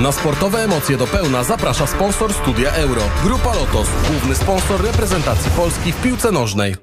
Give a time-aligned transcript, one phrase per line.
[0.00, 3.02] Na sportowe emocje do pełna zaprasza sponsor Studia Euro.
[3.24, 6.76] Grupa Lotos, główny sponsor reprezentacji Polski w piłce nożnej.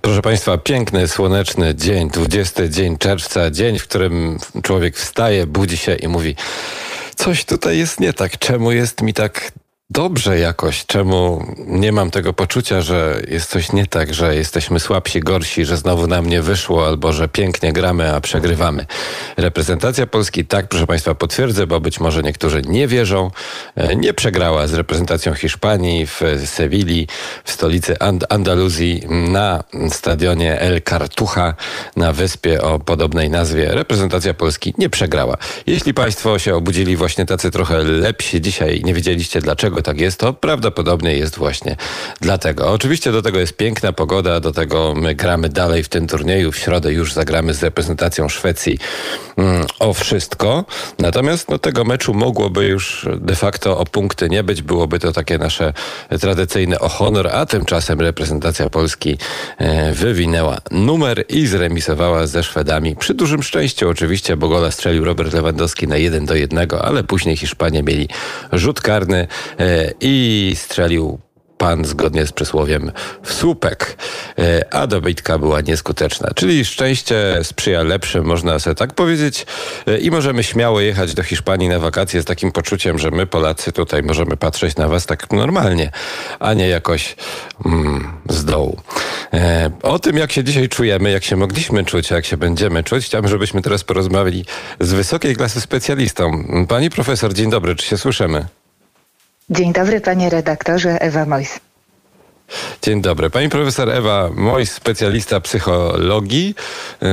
[0.00, 5.94] Proszę Państwa, piękny, słoneczny dzień, 20 dzień czerwca, dzień, w którym człowiek wstaje, budzi się
[5.94, 6.36] i mówi:
[7.16, 8.38] Coś tutaj jest nie tak.
[8.38, 9.52] Czemu jest mi tak
[9.92, 10.86] dobrze jakoś.
[10.86, 15.76] Czemu nie mam tego poczucia, że jest coś nie tak, że jesteśmy słabsi, gorsi, że
[15.76, 18.86] znowu nam nie wyszło, albo że pięknie gramy, a przegrywamy.
[19.36, 23.30] Reprezentacja Polski, tak, proszę Państwa, potwierdzę, bo być może niektórzy nie wierzą,
[23.76, 27.08] e, nie przegrała z reprezentacją Hiszpanii w Sewilli,
[27.44, 31.54] w stolicy And Andaluzji, na stadionie El Cartuja,
[31.96, 33.74] na wyspie o podobnej nazwie.
[33.74, 35.36] Reprezentacja Polski nie przegrała.
[35.66, 40.32] Jeśli Państwo się obudzili właśnie tacy trochę lepsi dzisiaj nie wiedzieliście dlaczego, tak jest, to
[40.32, 41.76] prawdopodobnie jest właśnie
[42.20, 42.70] dlatego.
[42.70, 46.52] Oczywiście do tego jest piękna pogoda, do tego my gramy dalej w tym turnieju.
[46.52, 48.78] W środę już zagramy z reprezentacją Szwecji
[49.36, 50.64] mm, o wszystko.
[50.98, 54.62] Natomiast no, tego meczu mogłoby już de facto o punkty nie być.
[54.62, 55.72] Byłoby to takie nasze
[56.20, 59.18] tradycyjne o honor, a tymczasem reprezentacja Polski
[59.58, 62.96] e, wywinęła numer i zremisowała ze Szwedami.
[62.96, 67.36] Przy dużym szczęściu oczywiście, bo gola strzelił Robert Lewandowski na 1 do 1, ale później
[67.36, 68.08] Hiszpanie mieli
[68.52, 69.26] rzut karny
[69.58, 71.18] e, i strzelił
[71.62, 72.92] pan zgodnie z przysłowiem
[73.22, 73.96] w słupek,
[74.38, 76.30] e, a dobytka była nieskuteczna.
[76.34, 79.46] Czyli szczęście sprzyja lepszym, można sobie tak powiedzieć
[79.86, 83.72] e, i możemy śmiało jechać do Hiszpanii na wakacje z takim poczuciem, że my Polacy
[83.72, 85.90] tutaj możemy patrzeć na was tak normalnie,
[86.40, 87.16] a nie jakoś
[87.66, 88.80] mm, z dołu.
[89.32, 93.04] E, o tym, jak się dzisiaj czujemy, jak się mogliśmy czuć, jak się będziemy czuć,
[93.04, 94.44] chciałbym, żebyśmy teraz porozmawiali
[94.80, 96.44] z wysokiej klasy specjalistą.
[96.68, 98.46] Pani profesor, dzień dobry, czy się słyszymy?
[99.52, 101.60] Dzień dobry, panie redaktorze, Ewa Mojs.
[102.82, 103.30] Dzień dobry.
[103.30, 106.54] Pani profesor Ewa Mojs, specjalista psychologii.
[107.02, 107.06] E,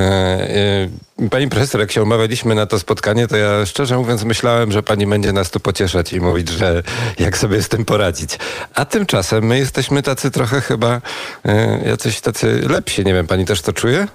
[1.21, 4.83] e, pani profesor, jak się umawialiśmy na to spotkanie, to ja szczerze mówiąc myślałem, że
[4.83, 6.83] pani będzie nas tu pocieszać i mówić, że
[7.19, 8.38] jak sobie z tym poradzić.
[8.75, 11.01] A tymczasem my jesteśmy tacy trochę chyba
[11.45, 13.05] e, jacyś tacy lepsi.
[13.05, 14.07] Nie wiem, pani też to czuje?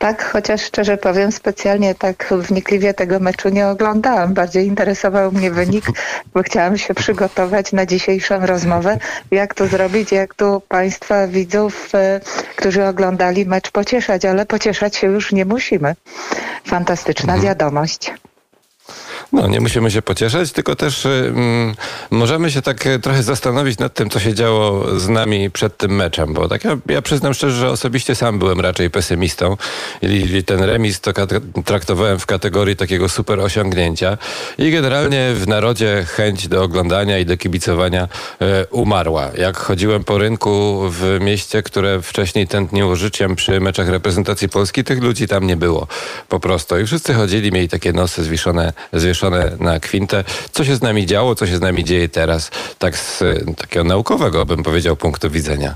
[0.00, 4.34] Tak, chociaż szczerze powiem, specjalnie tak wnikliwie tego meczu nie oglądałam.
[4.34, 5.84] Bardziej interesował mnie wynik,
[6.34, 8.98] bo chciałam się przygotować na dzisiejszą rozmowę,
[9.30, 12.20] jak to zrobić, jak tu Państwa widzów, e,
[12.56, 15.94] którzy oglądali mecz pocieszać, ale pocieszać się już nie musimy.
[16.64, 17.48] Fantastyczna mhm.
[17.48, 18.12] wiadomość.
[19.32, 21.74] No, nie musimy się pocieszać, tylko też y, mm,
[22.10, 25.90] możemy się tak y, trochę zastanowić nad tym, co się działo z nami przed tym
[25.90, 29.56] meczem, bo tak ja, ja przyznam szczerze, że osobiście sam byłem raczej pesymistą
[30.02, 31.12] i, ten remis to
[31.64, 34.18] traktowałem w kategorii takiego super osiągnięcia
[34.58, 39.30] i generalnie w narodzie chęć do oglądania i do kibicowania y, umarła.
[39.38, 45.02] Jak chodziłem po rynku w mieście, które wcześniej tętniło życiem przy meczach reprezentacji Polski, tych
[45.02, 45.86] ludzi tam nie było
[46.28, 50.24] po prostu i wszyscy chodzili, mieli takie nosy zwieszone, zwieszone zawieszone na kwintę.
[50.52, 53.22] Co się z nami działo, co się z nami dzieje teraz, tak z
[53.56, 55.74] takiego naukowego, bym powiedział, punktu widzenia.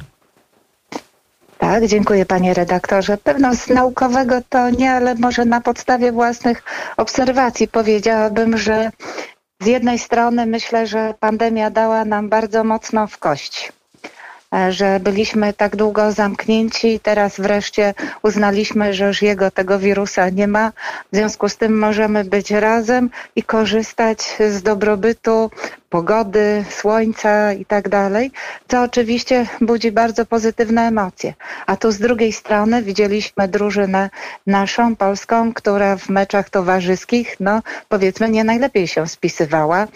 [1.59, 3.17] Tak, dziękuję panie redaktorze.
[3.17, 6.63] Pewno z naukowego to nie, ale może na podstawie własnych
[6.97, 8.91] obserwacji powiedziałabym, że
[9.61, 13.73] z jednej strony myślę, że pandemia dała nam bardzo mocno w kość
[14.71, 20.49] że byliśmy tak długo zamknięci i teraz wreszcie uznaliśmy, że już jego tego wirusa nie
[20.49, 20.73] ma.
[21.13, 25.51] W związku z tym możemy być razem i korzystać z dobrobytu
[25.95, 28.31] pogody, słońca i tak dalej,
[28.69, 31.35] co oczywiście budzi bardzo pozytywne emocje.
[31.67, 34.11] A tu z drugiej strony widzieliśmy drużynę
[34.47, 39.87] naszą, polską, która w meczach towarzyskich, no powiedzmy, nie najlepiej się spisywała.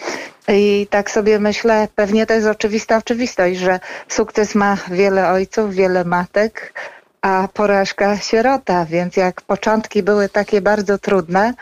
[0.47, 6.03] I tak sobie myślę, pewnie to jest oczywista oczywistość, że sukces ma wiele ojców, wiele
[6.03, 6.73] matek,
[7.21, 11.53] a porażka sierota, więc jak początki były takie bardzo trudne,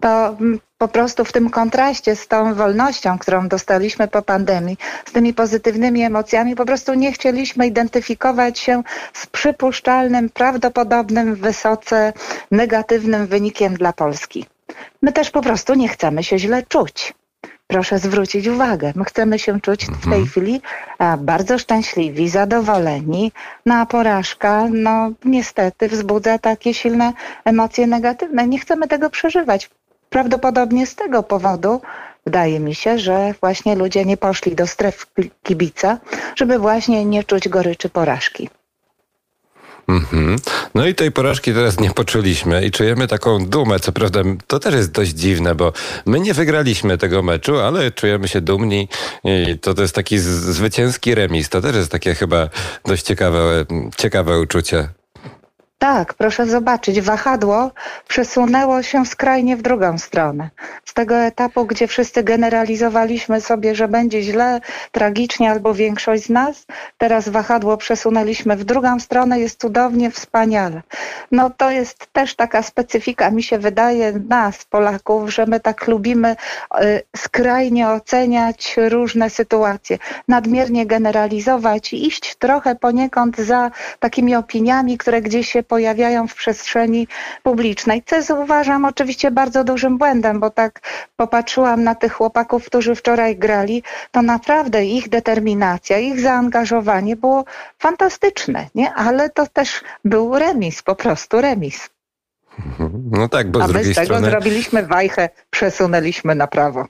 [0.00, 0.36] to
[0.78, 4.76] po prostu w tym kontraście z tą wolnością, którą dostaliśmy po pandemii,
[5.06, 8.82] z tymi pozytywnymi emocjami, po prostu nie chcieliśmy identyfikować się
[9.12, 12.12] z przypuszczalnym, prawdopodobnym, wysoce
[12.50, 14.46] negatywnym wynikiem dla Polski.
[15.02, 17.14] My też po prostu nie chcemy się źle czuć
[17.66, 18.92] proszę zwrócić uwagę.
[18.96, 20.26] My chcemy się czuć w tej mhm.
[20.26, 20.60] chwili
[21.18, 23.32] bardzo szczęśliwi, zadowoleni.
[23.66, 27.12] No a porażka, no niestety wzbudza takie silne
[27.44, 28.46] emocje negatywne.
[28.46, 29.70] Nie chcemy tego przeżywać.
[30.16, 31.80] Prawdopodobnie z tego powodu
[32.24, 35.06] wydaje mi się, że właśnie ludzie nie poszli do stref
[35.42, 35.98] kibica,
[36.36, 38.48] żeby właśnie nie czuć goryczy porażki.
[39.88, 40.36] Mm-hmm.
[40.74, 43.80] No i tej porażki teraz nie poczuliśmy i czujemy taką dumę.
[43.80, 45.72] Co prawda, to też jest dość dziwne, bo
[46.06, 48.88] my nie wygraliśmy tego meczu, ale czujemy się dumni
[49.24, 51.48] i to, to jest taki zwycięski remis.
[51.48, 52.48] To też jest takie chyba
[52.84, 53.64] dość ciekawe,
[53.96, 54.88] ciekawe uczucie.
[55.78, 57.70] Tak, proszę zobaczyć, wahadło
[58.08, 60.50] przesunęło się skrajnie w drugą stronę.
[60.84, 64.60] Z tego etapu, gdzie wszyscy generalizowaliśmy sobie, że będzie źle,
[64.92, 66.66] tragicznie albo większość z nas,
[66.98, 70.82] teraz wahadło przesunęliśmy w drugą stronę, jest cudownie, wspaniale.
[71.32, 76.36] No to jest też taka specyfika, mi się wydaje, nas, Polaków, że my tak lubimy
[76.80, 79.98] y, skrajnie oceniać różne sytuacje,
[80.28, 83.70] nadmiernie generalizować i iść trochę poniekąd za
[84.00, 87.08] takimi opiniami, które gdzieś się pojawiają w przestrzeni
[87.42, 90.80] publicznej, co uważam oczywiście bardzo dużym błędem, bo tak
[91.16, 97.44] popatrzyłam na tych chłopaków, którzy wczoraj grali, to naprawdę ich determinacja, ich zaangażowanie było
[97.78, 98.94] fantastyczne, nie?
[98.94, 101.90] ale to też był remis, po prostu remis.
[103.10, 104.30] No tak, bo A z my drugiej z tego strony...
[104.30, 106.86] zrobiliśmy wajchę, przesunęliśmy na prawo.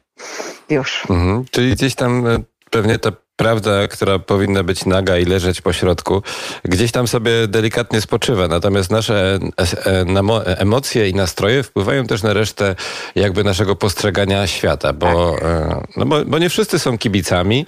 [0.70, 1.04] Już.
[1.10, 2.38] Mhm, czyli gdzieś tam e,
[2.70, 6.22] pewnie ta prawda, która powinna być naga i leżeć po środku,
[6.64, 8.48] gdzieś tam sobie delikatnie spoczywa.
[8.48, 9.38] Natomiast nasze
[9.86, 12.74] e, emocje i nastroje wpływają też na resztę
[13.14, 17.66] jakby naszego postrzegania świata, bo, e, no bo, bo nie wszyscy są kibicami.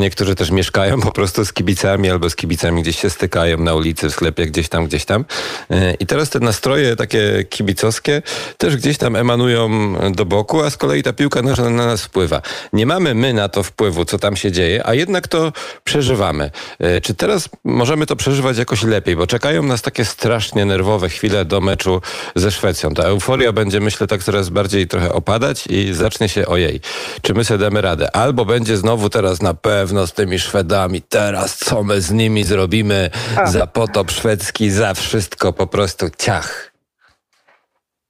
[0.00, 4.08] Niektórzy też mieszkają po prostu z kibicami albo z kibicami gdzieś się stykają na ulicy,
[4.08, 5.24] w sklepie, gdzieś tam, gdzieś tam.
[5.70, 8.22] E, I teraz te nastroje takie kibicowskie
[8.58, 9.68] też gdzieś tam emanują
[10.12, 12.42] do boku, a z kolei ta piłka nożna na nas wpływa.
[12.72, 15.52] Nie mamy my na to wpływu, co tam się dzieje, a jednak to
[15.84, 16.50] przeżywamy.
[16.78, 19.16] E, Czy teraz możemy to przeżywać jakoś lepiej?
[19.16, 22.00] Bo czekają nas takie strasznie nerwowe chwile do meczu
[22.36, 22.94] ze Szwecją.
[22.94, 26.80] Ta euforia będzie, myślę, tak coraz bardziej trochę opadać i zacznie się ojej.
[27.22, 28.16] Czy my sobie damy radę?
[28.16, 33.10] Albo będzie znowu teraz na pewno z tymi Szwedami, teraz co my z nimi zrobimy?
[33.46, 36.72] Za potop szwedzki, za wszystko po prostu ciach.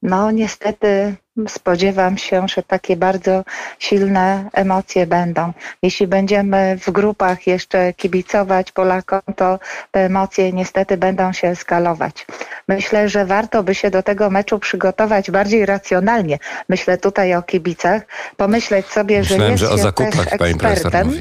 [0.03, 1.15] No niestety
[1.49, 3.45] spodziewam się, że takie bardzo
[3.79, 5.53] silne emocje będą.
[5.83, 9.59] Jeśli będziemy w grupach jeszcze kibicować Polakom, to
[9.91, 12.27] te emocje niestety będą się eskalować.
[12.69, 16.39] Myślę, że warto by się do tego meczu przygotować bardziej racjonalnie.
[16.69, 18.03] Myślę tutaj o kibicach,
[18.37, 21.13] pomyśleć sobie, że Myślałem, jest że o się zakupach też ekspertem.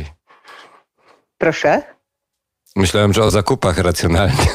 [1.37, 1.81] Proszę.
[2.75, 4.45] Myślałem, że o zakupach racjonalnie.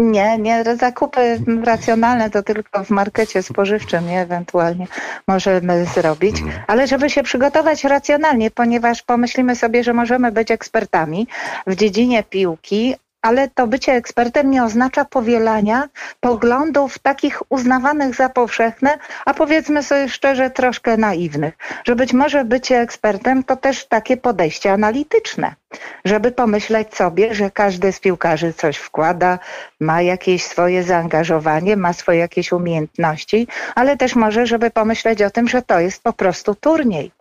[0.00, 4.86] Nie, nie, zakupy racjonalne to tylko w markecie spożywczym, nie, ewentualnie
[5.28, 6.36] możemy zrobić,
[6.66, 11.26] ale żeby się przygotować racjonalnie, ponieważ pomyślimy sobie, że możemy być ekspertami
[11.66, 12.94] w dziedzinie piłki,
[13.28, 15.88] ale to bycie ekspertem nie oznacza powielania
[16.20, 21.54] poglądów takich uznawanych za powszechne, a powiedzmy sobie szczerze, troszkę naiwnych.
[21.84, 25.54] Że być może bycie ekspertem to też takie podejście analityczne,
[26.04, 29.38] żeby pomyśleć sobie, że każdy z piłkarzy coś wkłada,
[29.80, 35.48] ma jakieś swoje zaangażowanie, ma swoje jakieś umiejętności, ale też może, żeby pomyśleć o tym,
[35.48, 37.17] że to jest po prostu turniej.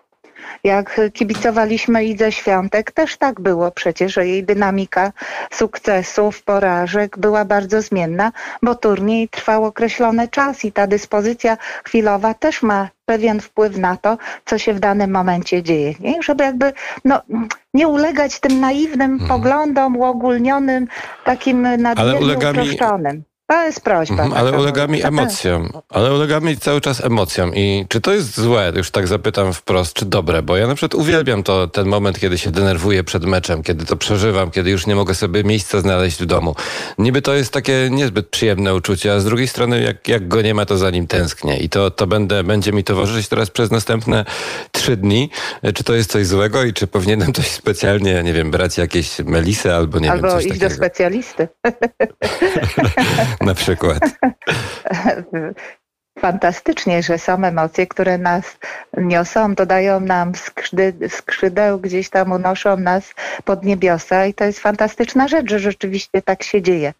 [0.64, 5.12] Jak kibicowaliśmy Idze Świątek, też tak było przecież, że jej dynamika
[5.52, 12.62] sukcesów, porażek była bardzo zmienna, bo turniej trwał określony czas i ta dyspozycja chwilowa też
[12.64, 15.94] ma pewien wpływ na to, co się w danym momencie dzieje.
[16.00, 16.24] Nie?
[16.24, 16.74] Żeby jakby
[17.06, 17.22] no,
[17.74, 20.88] nie ulegać tym naiwnym poglądom uogólnionym,
[21.24, 23.24] takim nadmiernie ulega mi- uproszczonym.
[23.48, 24.24] To jest prośba.
[24.24, 25.08] Mhm, ale taka ulega mi moja.
[25.08, 25.70] emocjom.
[25.90, 27.56] Ale ulega mi cały czas emocjom.
[27.56, 30.42] I czy to jest złe, już tak zapytam wprost, czy dobre?
[30.42, 33.96] Bo ja na przykład uwielbiam to, ten moment, kiedy się denerwuję przed meczem, kiedy to
[33.96, 36.56] przeżywam, kiedy już nie mogę sobie miejsca znaleźć w domu.
[36.98, 40.54] Niby to jest takie niezbyt przyjemne uczucie, a z drugiej strony jak, jak go nie
[40.54, 41.58] ma, to za nim tęsknię.
[41.58, 44.26] I to, to będę, będzie mi towarzyszyć teraz przez następne
[44.72, 45.30] trzy dni.
[45.76, 49.74] Czy to jest coś złego i czy powinienem coś specjalnie, nie wiem, brać jakieś melisy
[49.74, 51.48] albo nie Albo wiem, coś iść do specjalisty.
[53.42, 54.00] Na przykład.
[56.20, 58.58] Fantastycznie, że są emocje, które nas
[58.98, 60.32] niosą, dodają nam
[61.10, 63.14] skrzydeł, gdzieś tam unoszą nas
[63.46, 66.94] pod niebiosa i to jest fantastyczna rzecz, że rzeczywiście tak się dzieje.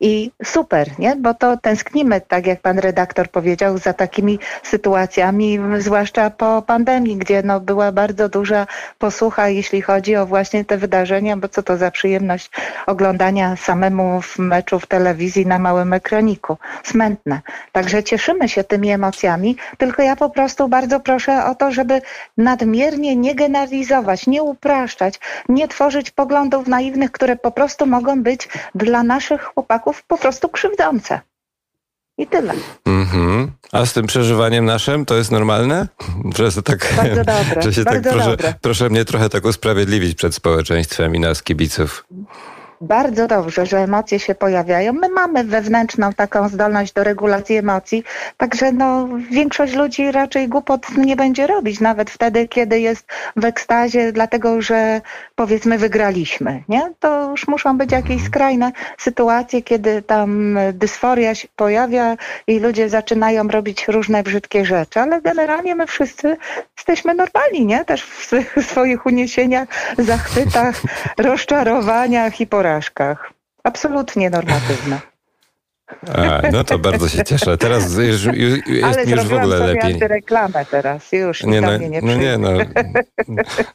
[0.00, 1.16] I super, nie?
[1.16, 7.42] Bo to tęsknimy, tak jak pan redaktor powiedział, za takimi sytuacjami, zwłaszcza po pandemii, gdzie
[7.42, 8.66] no była bardzo duża
[8.98, 12.50] posłucha, jeśli chodzi o właśnie te wydarzenia, bo co to za przyjemność
[12.86, 16.56] oglądania samemu w meczu w telewizji na małym ekraniku.
[16.82, 17.40] Smętne.
[17.72, 22.02] Także cieszymy się tymi emocjami, tylko ja po prostu bardzo proszę o to, żeby
[22.36, 29.02] nadmiernie nie generalizować, nie upraszczać, nie tworzyć poglądów naiwnych, które po prostu mogą być dla
[29.02, 31.20] naszych chłopaków po prostu krzywdzące.
[32.18, 32.54] I tyle.
[32.86, 33.50] Mhm.
[33.72, 35.88] A z tym przeżywaniem naszym to jest normalne?
[36.36, 38.54] Że, to tak, Bardzo dobre, że się tak bardzo proszę, dobre.
[38.60, 42.06] proszę mnie trochę tak usprawiedliwić przed społeczeństwem i nas kibiców.
[42.80, 44.92] Bardzo dobrze, że emocje się pojawiają.
[44.92, 48.04] My mamy wewnętrzną taką zdolność do regulacji emocji,
[48.36, 53.06] także no, większość ludzi raczej głupot nie będzie robić, nawet wtedy, kiedy jest
[53.36, 55.00] w ekstazie, dlatego że
[55.34, 56.62] powiedzmy wygraliśmy.
[56.68, 56.92] Nie?
[57.00, 63.48] To już muszą być jakieś skrajne sytuacje, kiedy tam dysforia się pojawia i ludzie zaczynają
[63.48, 66.36] robić różne brzydkie rzeczy, ale generalnie my wszyscy
[66.76, 67.84] jesteśmy normalni, nie?
[67.84, 68.04] Też
[68.56, 69.68] w swoich uniesieniach,
[69.98, 70.82] zachwytach,
[71.18, 72.69] rozczarowaniach i porażkach.
[73.64, 75.00] Absolutnie normatywne.
[76.14, 77.58] A, no to bardzo się cieszę.
[77.58, 79.98] Teraz już, już, jest Ale mi już w ogóle lepiej.
[80.00, 82.50] reklamę teraz, już Nie, no, nie, no nie, no.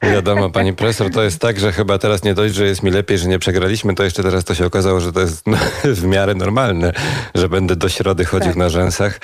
[0.01, 3.17] Wiadomo, pani profesor, to jest tak, że chyba teraz nie dość, że jest mi lepiej,
[3.17, 6.35] że nie przegraliśmy, to jeszcze teraz to się okazało, że to jest no, w miarę
[6.35, 6.91] normalne,
[7.35, 8.55] że będę do środy chodził Tak.
[8.57, 9.19] na rzęsach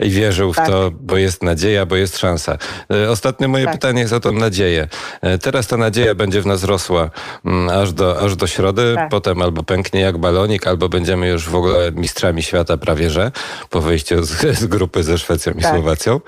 [0.00, 0.66] i wierzył w Tak.
[0.66, 2.58] to, bo jest nadzieja, bo jest szansa.
[2.90, 3.74] E, Ostatnie moje Tak.
[3.74, 4.88] pytanie jest o tą nadzieję.
[5.22, 7.10] E, Teraz ta nadzieja będzie w nas rosła
[7.44, 9.08] mm, aż do, aż do środy, Tak.
[9.08, 13.32] potem albo pęknie jak balonik, albo będziemy już w ogóle mistrzami świata prawie, że
[13.70, 15.74] po wyjściu z, z grupy ze Szwecją i Tak.
[15.74, 16.20] Słowacją.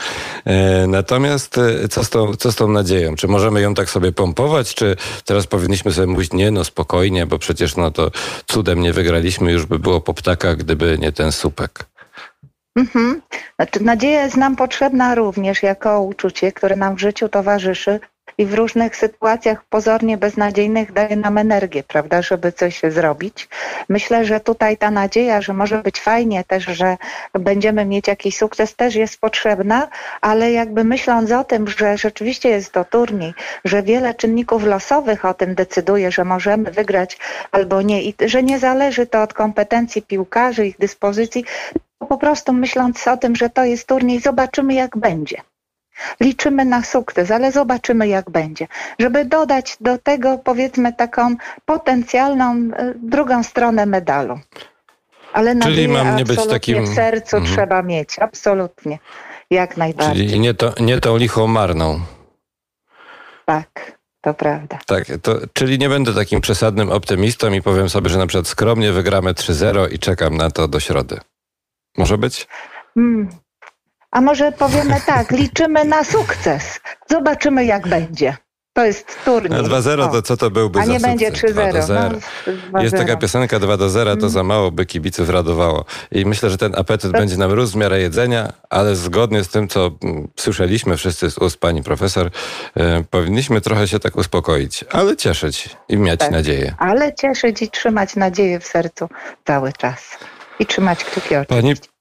[0.45, 3.17] E, Natomiast e, co z, tą, co z tą nadzieją?
[3.17, 7.39] Czy możemy ją tak sobie pompować, czy teraz powinniśmy sobie mówić, nie no spokojnie, bo
[7.39, 8.11] przecież no to
[8.47, 11.87] cudem nie wygraliśmy, już by było po ptakach, gdyby nie ten supek.
[12.77, 13.23] Mhm.
[13.57, 18.01] Znaczy, nadzieja jest nam potrzebna również jako uczucie, które nam w życiu towarzyszy
[18.39, 23.49] i w różnych sytuacjach pozornie beznadziejnych daje nam energię, prawda, żeby coś zrobić.
[23.89, 26.97] Myślę, że tutaj ta nadzieja, że może być fajnie też, że
[27.35, 29.89] będziemy mieć jakiś sukces też jest potrzebna,
[30.21, 35.35] ale jakby myśląc o tym, że rzeczywiście jest to turniej, że wiele czynników losowych o
[35.35, 37.19] tym decyduje, że możemy wygrać
[37.53, 41.45] albo nie i że nie zależy to od kompetencji piłkarzy, ich dyspozycji,
[41.99, 45.37] po prostu myśląc o tym, że to jest turniej, zobaczymy jak będzie.
[46.21, 48.67] Liczymy na sukces, ale zobaczymy jak będzie.
[48.99, 51.35] Żeby dodać do tego powiedzmy taką
[51.65, 54.41] potencjalną e, drugą stronę medalu.
[55.33, 57.55] Ale nadzieję mam nie być takim- w sercu Mhm.
[57.55, 58.99] trzeba mieć, absolutnie.
[59.51, 60.27] Jak najbardziej.
[60.29, 62.01] Czyli nie, to, nie tą lichą marną.
[63.45, 64.79] Tak, to prawda.
[64.87, 68.93] Tak, to, czyli nie będę takim przesadnym optymistą i powiem sobie, że na przykład skromnie
[68.93, 71.21] wygramy 3-0 i czekam na to do środy.
[71.99, 72.49] Może być?
[72.97, 73.29] Mm.
[74.11, 76.81] A może powiemy tak, liczymy na sukces.
[77.11, 78.37] Zobaczymy jak będzie.
[78.73, 79.61] To jest turniej.
[79.61, 80.09] A 2-0 O.
[80.09, 81.53] to co to byłby A nie będzie sukces?
[81.53, 81.73] 3-0.
[81.73, 82.21] 2-0.
[82.73, 82.99] No, Jest 2-0.
[82.99, 85.85] taka piosenka 2 do 0, to za mało by kibiców radowało.
[86.13, 89.49] I myślę, że ten apetyt To- będzie nam rósł w miarę jedzenia, ale zgodnie z
[89.49, 92.31] tym, co mm, słyszeliśmy wszyscy z ust pani profesor,
[92.77, 96.31] e, powinniśmy trochę się tak uspokoić, ale cieszyć i mieć Tak.
[96.31, 96.75] nadzieję.
[96.79, 99.09] Ale cieszyć i trzymać nadzieję w sercu
[99.47, 100.19] cały czas.
[100.59, 101.96] I trzymać kciuki Pani oczywiście za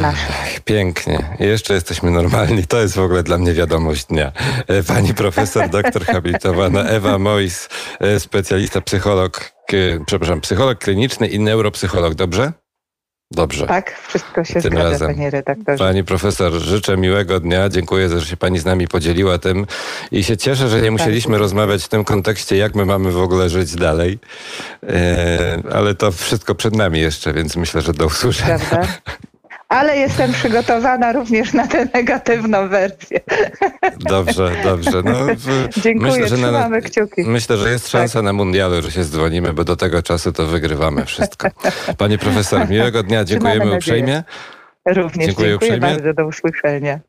[0.00, 0.26] nasze.
[0.30, 1.18] Ach, Pięknie.
[1.40, 2.66] Jeszcze jesteśmy normalni.
[2.66, 4.32] To jest w ogóle dla mnie wiadomość dnia.
[4.68, 7.68] E, Pani profesor, doktor habilitowana Ewa Mois,
[8.00, 9.38] e, specjalista psycholog,
[9.68, 9.76] k-
[10.06, 12.14] przepraszam, psycholog kliniczny i neuropsycholog.
[12.14, 12.52] Dobrze?
[13.30, 13.66] Dobrze.
[13.66, 15.08] Tak, wszystko się Tym zgadza, razem.
[15.14, 15.78] panie redaktorze.
[15.78, 17.68] Pani profesor, życzę miłego dnia.
[17.68, 19.66] Dziękuję, że się pani z nami podzieliła tym
[20.12, 23.48] i się cieszę, że nie musieliśmy rozmawiać w tym kontekście, jak my mamy w ogóle
[23.48, 24.18] żyć dalej.
[24.88, 28.58] E, ale to wszystko przed nami jeszcze, więc myślę, że do usłyszenia.
[28.58, 28.88] Prawda?
[29.68, 33.20] Ale jestem przygotowana również na tę negatywną wersję.
[33.98, 35.02] Dobrze, dobrze.
[35.04, 37.22] No, w, Dziękuję, trzymamy kciuki.
[37.24, 41.04] Myślę, że jest szansa na mundialu, że się dzwonimy, bo do tego czasu to wygrywamy
[41.04, 41.48] wszystko.
[41.98, 43.24] Pani profesor, miłego dnia.
[43.24, 44.22] Dziękujemy uprzejmie.
[44.86, 45.80] Również Dziękuję dziękuję, uprzejmie.
[45.80, 47.00] bardzo, do usłyszenia.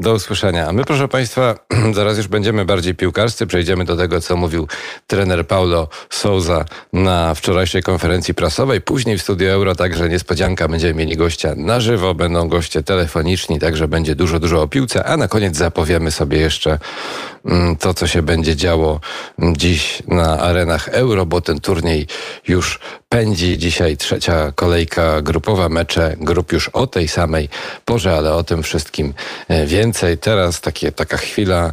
[0.00, 0.68] Do usłyszenia.
[0.68, 1.54] A my, proszę Państwa,
[1.94, 3.46] zaraz już będziemy bardziej piłkarscy.
[3.46, 4.68] Przejdziemy do tego, co mówił
[5.06, 8.80] trener Paulo Souza na wczorajszej konferencji prasowej.
[8.80, 10.68] Później w Studio Euro także niespodzianka.
[10.68, 15.04] Będziemy mieli gościa na żywo, będą goście telefoniczni, także będzie dużo, dużo o piłce.
[15.04, 16.78] A na koniec zapowiemy sobie jeszcze
[17.44, 19.00] mm, to, co się będzie działo
[19.38, 22.06] mm, dziś na arenach Euro, bo ten turniej
[22.48, 22.78] już
[23.08, 23.58] pędzi.
[23.58, 27.48] Dzisiaj trzecia kolejka grupowa, mecze grup już o tej samej
[27.84, 29.14] porze, ale o tym wszystkim
[29.48, 30.18] e, więcej.
[30.18, 31.72] Teraz takie, taka chwila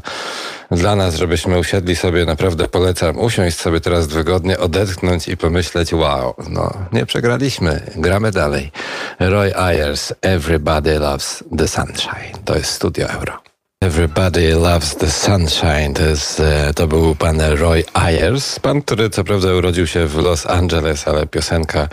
[0.72, 6.34] dla nas, żebyśmy usiedli sobie, naprawdę polecam, usiąść sobie teraz wygodnie, odetchnąć i pomyśleć, wow,
[6.50, 8.72] no nie przegraliśmy, gramy dalej.
[9.20, 12.44] Roy Ayers, Everybody Loves the Sunshine.
[12.46, 13.57] To jest Studio Euro.
[13.82, 15.94] Everybody Loves the Sunshine.
[15.94, 18.60] To, jest, e, to był pan Roy Ayers.
[18.60, 21.88] Pan, który co prawda urodził się w Los Angeles, ale piosenka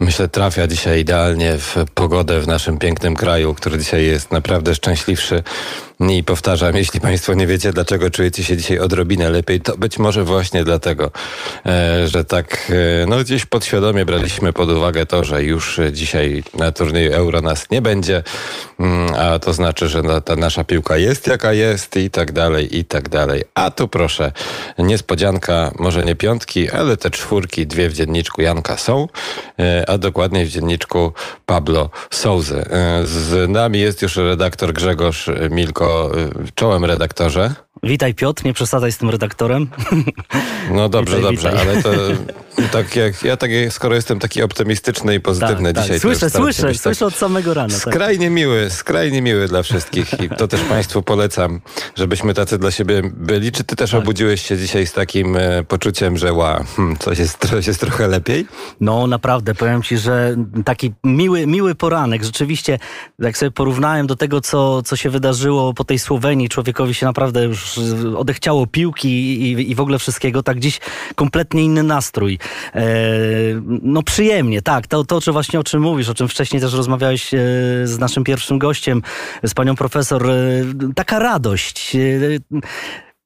[0.00, 5.42] myślę trafia dzisiaj idealnie w pogodę w naszym pięknym kraju, który dzisiaj jest naprawdę szczęśliwszy
[6.08, 10.24] I powtarzam, jeśli Państwo nie wiecie, dlaczego czujecie się dzisiaj odrobinę lepiej, to być może
[10.24, 11.10] właśnie dlatego,
[11.66, 16.72] e, że tak e, no gdzieś podświadomie braliśmy pod uwagę to, że już dzisiaj na
[16.72, 18.22] turnieju Euro nas nie będzie,
[18.80, 22.84] mm, a to znaczy, że ta nasza piłka jest jaka jest i tak dalej, i
[22.84, 23.44] tak dalej.
[23.54, 24.32] A tu proszę,
[24.78, 29.08] niespodzianka, może nie piątki, ale te czwórki, dwie w dzienniczku Janka są,
[29.58, 31.12] e, a dokładnie w dzienniczku
[31.46, 32.64] Pablo Souzy.
[33.04, 35.89] Z nami jest już redaktor Grzegorz Milko,
[36.54, 37.54] czołem redaktorze.
[37.82, 39.70] Witaj Piotr, nie przesadzaj z tym redaktorem.
[40.70, 41.68] No dobrze, witaj, dobrze, witaj.
[41.68, 41.90] ale to
[42.68, 45.96] tak jak ja tak, skoro jestem taki optymistyczny i pozytywny tak, dzisiaj.
[45.96, 46.02] Tak.
[46.02, 47.74] Słyszę, słyszę, tak słyszę od samego rana.
[47.84, 47.94] Tak.
[47.94, 48.34] Skrajnie tak.
[48.34, 51.60] miły, skrajnie miły dla wszystkich i to też Państwu polecam,
[51.96, 53.52] żebyśmy tacy dla siebie byli.
[53.52, 54.00] Czy Ty też tak.
[54.00, 58.08] obudziłeś się dzisiaj z takim e, poczuciem, że ła, hmm, coś, jest, coś jest trochę
[58.08, 58.46] lepiej?
[58.80, 62.24] No naprawdę, powiem Ci, że taki miły, miły poranek.
[62.24, 62.78] Rzeczywiście,
[63.18, 67.44] jak sobie porównałem do tego, co, co się wydarzyło po tej Słowenii, człowiekowi się naprawdę
[67.44, 67.80] już
[68.16, 69.08] odechciało piłki
[69.42, 70.80] i, i w ogóle wszystkiego, tak dziś
[71.14, 72.38] kompletnie inny nastrój.
[72.74, 72.82] E,
[73.82, 77.34] no przyjemnie, tak, to, to czy właśnie o czym mówisz, o czym wcześniej też rozmawiałeś
[77.34, 77.38] e,
[77.84, 79.02] z naszym pierwszym gościem,
[79.42, 80.34] z panią profesor, e,
[80.94, 81.96] taka radość.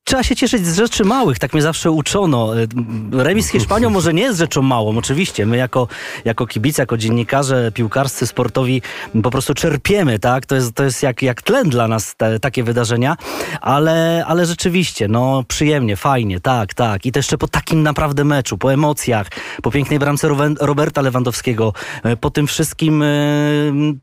[0.07, 2.63] Trzeba się cieszyć z rzeczy małych, tak mnie zawsze uczono.
[2.63, 2.67] E,
[3.13, 5.47] remis z Hiszpanią może nie jest rzeczą małą, oczywiście.
[5.47, 5.89] My jako,
[6.25, 8.83] jako kibice, jako dziennikarze piłkarscy, sportowi
[9.23, 10.47] po prostu czerpiemy, tak?
[10.47, 13.17] To jest, to jest jak, jak tlen dla nas te, takie wydarzenia,
[13.61, 17.07] ale, ale rzeczywiście, no przyjemnie, fajnie, tak, tak.
[17.07, 19.29] I to jeszcze po takim naprawdę meczu, po emocjach,
[19.63, 20.29] po pięknej bramce
[20.61, 23.07] Roberta Lewandowskiego, e, po tym wszystkim, e,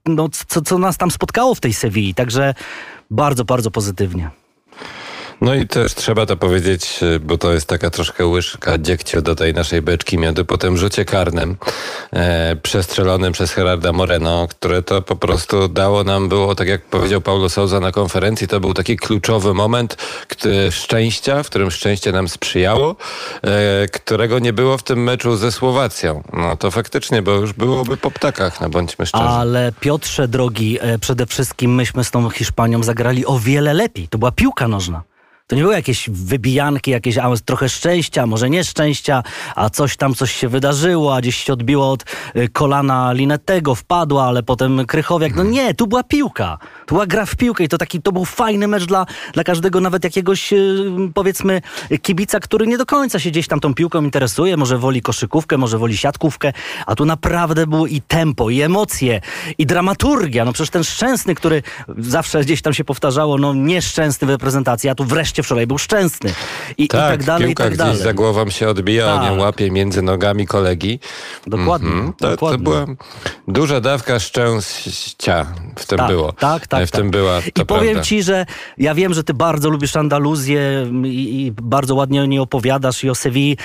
[0.05, 2.13] no, co, co nas tam spotkało w tej Sewilli.
[2.13, 2.53] Także
[3.09, 4.40] bardzo, bardzo pozytywnie.
[5.41, 9.35] No i też trzeba to powiedzieć, e, bo to jest taka troszkę łyżka dziegciu do
[9.35, 11.57] tej naszej beczki miodu po tym rzucie karnym
[12.13, 17.21] e, przestrzelonym przez Gerarda Moreno, które to po prostu dało nam, było tak jak powiedział
[17.21, 19.97] Paulo Souza na konferencji, to był taki kluczowy moment
[20.71, 22.95] szczęścia, w którym szczęście nam sprzyjało,
[23.43, 26.23] e, którego nie było w tym meczu ze Słowacją.
[26.33, 29.23] No to faktycznie, bo już byłoby po ptakach, no bądźmy szczerzy.
[29.23, 34.07] Ale Piotrze drogi, e, przede wszystkim myśmy z tą Hiszpanią zagrali o wiele lepiej.
[34.07, 35.10] To była piłka nożna.
[35.51, 39.23] To nie były jakieś wybijanki, jakieś a, trochę szczęścia, może nieszczęścia,
[39.55, 42.05] a coś tam, coś się wydarzyło, a gdzieś się odbiło od
[42.35, 45.35] y, kolana Linetego, wpadła, ale potem Krychowiak.
[45.35, 46.57] No nie, tu była piłka.
[46.85, 49.79] Tu była gra w piłkę i to taki, to był fajny mecz dla, dla każdego,
[49.79, 51.61] nawet jakiegoś y, powiedzmy
[52.01, 55.77] kibica, który nie do końca się gdzieś tam tą piłką interesuje, może woli koszykówkę, może
[55.77, 56.53] woli siatkówkę,
[56.85, 59.21] a tu naprawdę było i tempo, i emocje,
[59.57, 60.45] i dramaturgia.
[60.45, 61.63] No przecież ten Szczęsny, który
[61.97, 66.33] zawsze gdzieś tam się powtarzało, no nieszczęsny w reprezentacji, a tu wreszcie wczoraj był szczęsny.
[66.77, 67.93] I tak, i tak dalej, piłka i tak dalej.
[67.93, 69.21] gdzieś za głową się odbija, tak.
[69.21, 70.99] on ją łapie między nogami kolegi.
[71.47, 71.89] Dokładnie.
[71.89, 72.13] Mm -hmm.
[72.17, 72.57] to, dokładnie.
[72.57, 72.85] to była
[73.47, 76.31] duża dawka szczęścia w tym tak, było.
[76.31, 76.87] Tak, tak.
[76.87, 78.45] W tym była, I powiem ci, że
[78.77, 83.09] ja wiem, że ty bardzo lubisz Andaluzję i, i bardzo ładnie o niej opowiadasz i
[83.09, 83.57] o Sewilli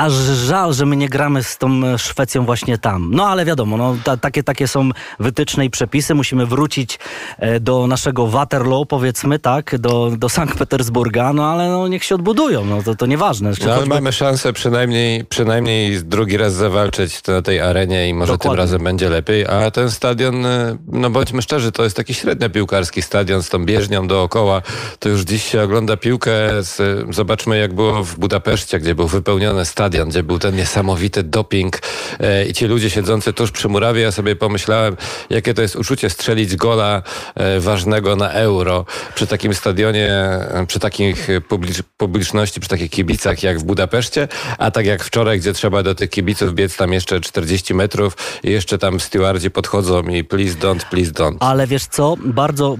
[0.00, 0.12] aż
[0.46, 3.10] żal, że my nie gramy z tą e, Szwecją właśnie tam.
[3.12, 6.14] No ale wiadomo, no, ta, takie, takie są wytyczne i przepisy.
[6.14, 6.98] Musimy wrócić
[7.38, 12.14] e, do naszego Waterloo, powiedzmy, tak, do, do Sankt Petersburga, no ale no, niech się
[12.14, 13.50] odbudują, no to, to nieważne.
[13.66, 13.88] No, choćby...
[13.88, 18.56] mamy szansę przynajmniej, przynajmniej drugi raz zawalczyć na tej arenie i może Dokładnie.
[18.56, 22.50] tym razem będzie lepiej, a ten stadion, e, no bądźmy szczerzy, to jest taki średnio
[22.50, 24.62] piłkarski stadion z tą bieżnią dookoła.
[24.98, 26.30] To już dziś się ogląda piłkę,
[26.62, 31.22] z, zobaczmy jak było w Budapeszcie, gdzie był wypełniony stadion stadion, gdzie był ten niesamowity
[31.22, 31.78] doping
[32.20, 34.96] e, i ci ludzie siedzący tuż przy murawie, ja sobie pomyślałem,
[35.30, 37.02] jakie to jest uczucie strzelić gola
[37.34, 43.42] e, ważnego na euro przy takim stadionie, e, przy takich publicz publiczności, przy takich kibicach
[43.42, 47.20] jak w Budapeszcie, a tak jak wczoraj, gdzie trzeba do tych kibiców biec tam jeszcze
[47.20, 51.36] 40 metrów i jeszcze tam stewardzi podchodzą i please don't, please don't.
[51.40, 52.76] Ale wiesz co, bardzo,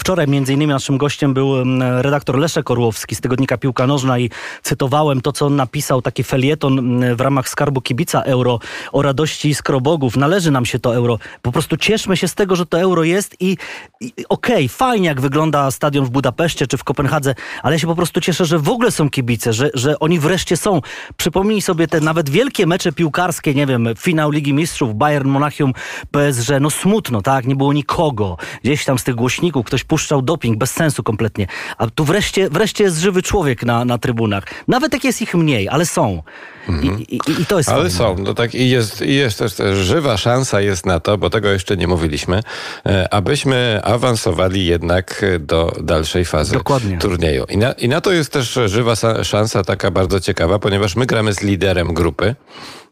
[0.00, 1.64] wczoraj między innymi naszym gościem był
[2.02, 4.30] redaktor Leszek Orłowski z tygodnika Piłka Nożna i
[4.62, 8.58] cytowałem to, co on napisał, taki feliet felieton w ramach skarbu kibica euro
[8.92, 10.16] o radości skrobogów.
[10.16, 11.18] Należy nam się to euro.
[11.42, 13.56] Po prostu cieszmy się z tego, że to euro jest i,
[14.00, 17.86] i okej, okay, fajnie jak wygląda stadion w Budapeszcie czy w Kopenhadze, ale ja się
[17.86, 20.80] po prostu cieszę, że w ogóle są kibice, że, że oni wreszcie są.
[21.16, 25.72] Przypomnij sobie te nawet wielkie mecze piłkarskie, nie wiem, finał Ligi Mistrzów, Bayern Monachium,
[26.10, 27.46] PSG, no smutno, tak?
[27.46, 28.36] Nie było nikogo.
[28.62, 31.46] Gdzieś tam z tych głośników ktoś puszczał doping, bez sensu kompletnie.
[31.78, 34.44] A tu wreszcie, wreszcie jest żywy człowiek na, na trybunach.
[34.68, 36.22] Nawet jak jest ich mniej, ale są.
[36.68, 37.00] Mhm.
[37.00, 39.78] I, i, I, to jest Ale są, no tak i jest, i jest też, też
[39.78, 42.42] żywa szansa jest na to, bo tego jeszcze nie mówiliśmy,
[42.86, 46.98] e, abyśmy awansowali jednak do dalszej fazy Dokładnie.
[46.98, 47.44] turnieju.
[47.48, 51.32] I na, I na to jest też żywa szansa taka bardzo ciekawa, ponieważ my gramy
[51.32, 52.34] z liderem grupy.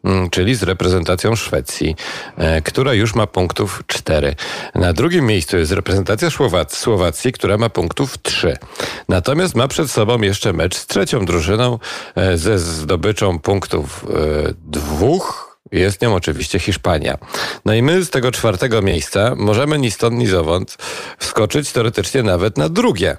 [0.06, 1.96] Mm, czyli z reprezentacją Szwecji,
[2.36, 4.34] e, która już ma punktów 4.
[4.74, 8.56] Na drugim miejscu jest reprezentacja Słowac- Słowacji, która ma punktów 3.
[9.08, 11.78] Natomiast ma przed sobą jeszcze mecz z trzecią drużyną
[12.14, 15.46] e, ze zdobyczą punktów e, dwóch.
[15.72, 17.18] Jest nią oczywiście Hiszpania.
[17.64, 20.76] No i my z tego czwartego miejsca możemy ni stąd, ni zowąd
[21.18, 23.16] wskoczyć teoretycznie nawet na drugie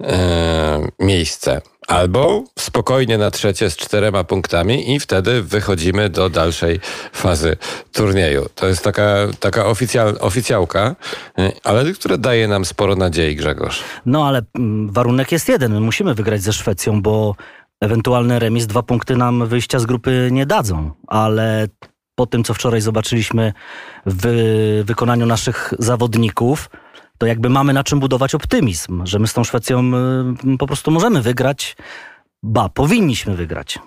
[0.00, 1.60] e, miejsce.
[1.90, 6.80] Albo spokojnie na trzecie z czterema punktami i wtedy wychodzimy do dalszej
[7.12, 7.56] fazy
[7.92, 8.46] turnieju.
[8.54, 10.96] To jest taka, taka oficjal, oficjałka,
[11.38, 13.84] e, ale która daje nam sporo nadziei, Grzegorz.
[14.06, 15.72] No ale mm, warunek jest jeden.
[15.72, 17.34] My musimy wygrać ze Szwecją, bo
[17.80, 20.90] ewentualny remis, dwa punkty nam wyjścia z grupy nie dadzą.
[21.06, 21.68] Ale
[22.14, 23.52] po tym, co wczoraj zobaczyliśmy
[24.06, 26.70] w wykonaniu naszych zawodników,
[27.20, 29.90] to jakby mamy na czym budować optymizm, że my z tą Szwecją
[30.54, 31.76] y, po prostu możemy wygrać.
[32.42, 33.78] Ba, powinniśmy wygrać.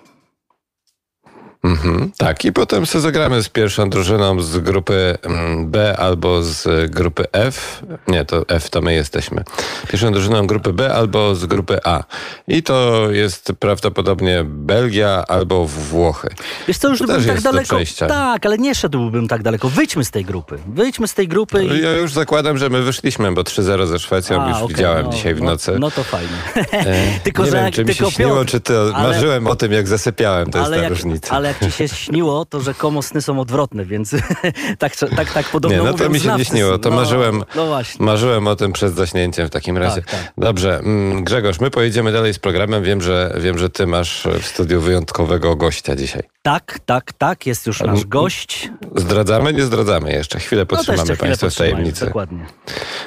[1.64, 6.90] Mhm, tak, i potem sobie zagramy z pierwszą drużyną z grupy mm, B albo z
[6.90, 7.82] grupy F.
[8.08, 9.44] Nie, to F to my jesteśmy.
[9.88, 12.04] Pierwszą drużyną grupy B albo z grupy A.
[12.48, 16.28] I to jest prawdopodobnie Belgia albo Włochy.
[16.68, 17.78] Wiesz co, już To bym tak daleko.
[18.08, 19.68] Tak, ale nie szedłbym tak daleko.
[19.68, 20.58] Wyjdźmy z tej grupy.
[20.66, 21.82] Wyjdźmy z tej grupy i.
[21.82, 25.12] Ja już zakładam, że my wyszliśmy, bo 3-0 ze Szwecją A, już okej, widziałem no,
[25.12, 25.76] dzisiaj w no, nocy.
[25.78, 26.28] No to fajnie.
[26.72, 29.72] E, tylko, nie że wiem, czy mi się śniło, czy to ale- marzyłem o tym,
[29.72, 30.50] jak zasypiałem.
[30.50, 31.34] To jest ta jak, różnica.
[31.36, 34.10] ale jak ci się śniło, to rzekomo sny są odwrotne, więc
[34.78, 37.66] tak, tak, tak podobno Nie, no to mi się nie śniło, to no, marzyłem, No
[37.66, 38.06] właśnie.
[38.06, 40.02] marzyłem o tym przed zaśnięciem w takim razie.
[40.02, 40.32] tak.
[40.38, 42.82] Dobrze, mm, Grzegorz, my pojedziemy dalej z programem.
[42.82, 46.22] Wiem, że wiem, że ty masz w studiu wyjątkowego gościa dzisiaj.
[46.42, 48.70] Tak, tak, tak, jest już nasz gość.
[48.96, 50.38] Zdradzamy, nie zdradzamy jeszcze.
[50.38, 52.06] Chwilę No podtrzymamy chwilę Państwa w tajemnicy.
[52.06, 52.46] Dokładnie.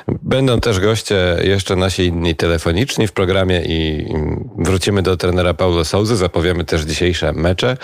[0.08, 5.86] Będą też goście jeszcze nasi inni telefoniczni w programie i mm, wrócimy do trenera Paulo
[5.86, 7.78] Souzy, zapowiemy też dzisiejsze mecze,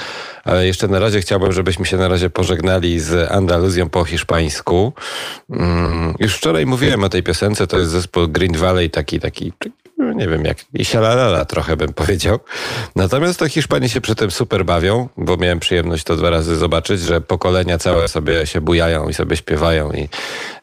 [0.43, 4.93] ale jeszcze na razie chciałbym, żebyśmy się na razie pożegnali z Andaluzją po hiszpańsku.
[5.49, 9.53] Mm, Już wczoraj mówiłem o tej piosence, to jest zespół Green Valley, taki, taki
[10.03, 10.85] no nie wiem jak, i
[11.47, 12.39] trochę bym powiedział.
[12.95, 17.01] Natomiast to Hiszpanie się przy tym super bawią, bo miałem przyjemność to dwa razy zobaczyć,
[17.01, 20.09] że pokolenia całe sobie się bujają i sobie śpiewają i,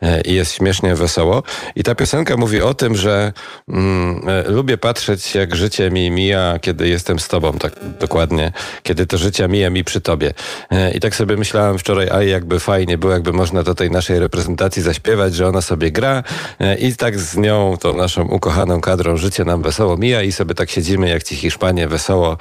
[0.02, 1.42] e, i jest śmiesznie wesoło.
[1.76, 3.32] I ta piosenka mówi o tym, że
[3.68, 9.06] mm, e, lubię patrzeć jak życie mi mija, kiedy jestem z tobą, tak dokładnie, kiedy
[9.06, 10.34] to życie mija mi przy tobie.
[10.70, 14.18] E, I tak sobie myślałem wczoraj, a jakby fajnie było, jakby można do tej naszej
[14.18, 16.22] reprezentacji zaśpiewać, że ona sobie gra
[16.60, 20.54] e, i tak z nią, tą naszą ukochaną kadrą, życie nam wesoło mija i sobie
[20.54, 22.36] tak siedzimy jak ci Hiszpanie wesoło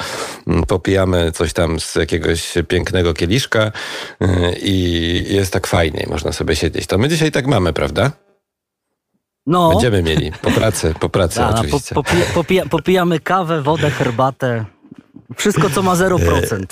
[0.47, 3.71] mm, popijamy coś tam z jakiegoś pięknego kieliszka
[4.21, 6.87] e, i jest tak fajnie, można sobie siedzieć.
[6.87, 8.11] To my dzisiaj tak mamy, prawda?
[9.45, 11.95] No, Będziemy mieli po pracy, po pracy da, po, oczywiście.
[11.95, 14.65] popija, popija, popijamy kawę, wodę, herbatę.
[15.35, 16.65] Wszystko, co ma 0%.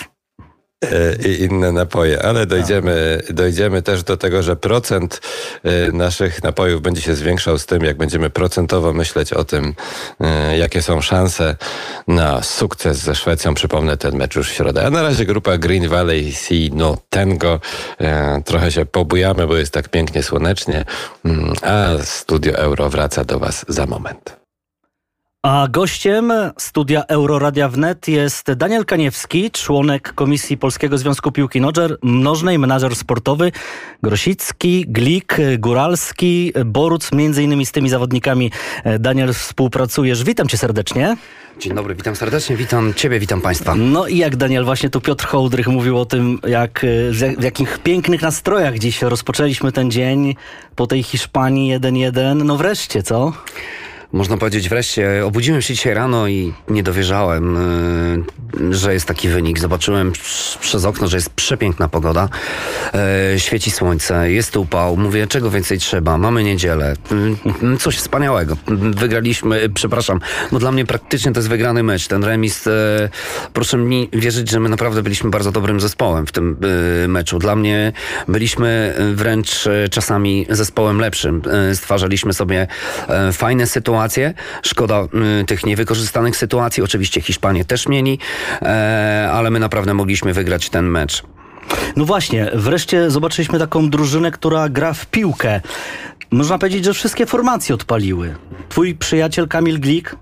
[0.84, 5.22] E, i inne napoje, ale dojdziemy, dojdziemy też do tego, że procent
[5.64, 9.74] e, naszych napojów będzie się zwiększał z tym, jak będziemy procentowo myśleć o tym,
[10.22, 11.56] e, jakie są szanse
[12.08, 13.54] na sukces ze Szwecją.
[13.54, 14.86] Przypomnę ten mecz już w środę.
[14.86, 17.60] A na razie grupa Green Valley Sea No Tango.
[18.02, 20.86] E, Trochę się pobujamy, bo jest tak pięknie słonecznie,
[21.26, 24.47] Mm, a Studio Euro wraca do Was za moment.
[25.44, 32.60] A gościem studia Euroradia Wnet jest Daniel Kaniewski, członek Komisji Polskiego Związku Piłki Nożer, Nożnej,
[32.60, 33.52] menażer sportowy,
[34.04, 38.52] Grosicki, Glik, Góralski, Boruc, między innymi z tymi zawodnikami
[39.00, 40.24] Daniel współpracujesz.
[40.24, 41.18] Witam cię serdecznie.
[41.60, 43.76] Dzień dobry, witam serdecznie, witam Ciebie, witam Państwa.
[43.76, 46.86] No i jak Daniel, właśnie tu Piotr Hołdrych mówił o tym, jak-
[47.38, 50.36] w jakich pięknych nastrojach dziś rozpoczęliśmy ten dzień
[50.76, 52.44] po tej Hiszpanii 1-1.
[52.46, 53.34] No wreszcie, co?
[54.12, 59.60] Można powiedzieć wreszcie, obudziłem się dzisiaj rano i nie dowierzałem, y, że jest taki wynik.
[59.60, 60.12] Zobaczyłem
[60.60, 62.30] przez okno, że jest przepiękna pogoda,
[63.36, 64.98] y, świeci słońce, jest upał.
[64.98, 66.18] Mówię, czego więcej trzeba?
[66.18, 66.94] Mamy niedzielę.
[67.74, 68.58] Y, Coś wspaniałego.
[68.96, 70.20] Wygraliśmy, y, przepraszam,
[70.52, 72.08] no dla mnie praktycznie to jest wygrany mecz.
[72.08, 72.66] Ten remis,
[73.54, 76.58] proszę mi wierzyć, że my naprawdę byliśmy bardzo dobrym zespołem w tym
[77.08, 77.40] meczu.
[77.40, 77.94] Dla mnie
[78.28, 81.42] byliśmy wręcz czasami zespołem lepszym.
[81.74, 82.68] Stwarzaliśmy sobie
[83.34, 83.97] fajne sytuacje.
[84.64, 85.08] Szkoda
[85.42, 86.84] y, tych niewykorzystanych sytuacji.
[86.84, 88.20] Oczywiście Hiszpanie też mieli,
[88.62, 91.24] e, ale my naprawdę mogliśmy wygrać ten mecz.
[91.96, 95.62] No właśnie, wreszcie zobaczyliśmy taką drużynę, która gra w piłkę.
[96.32, 98.36] Można powiedzieć, że wszystkie formacje odpaliły.
[98.70, 100.16] Twój przyjaciel Kamil Glik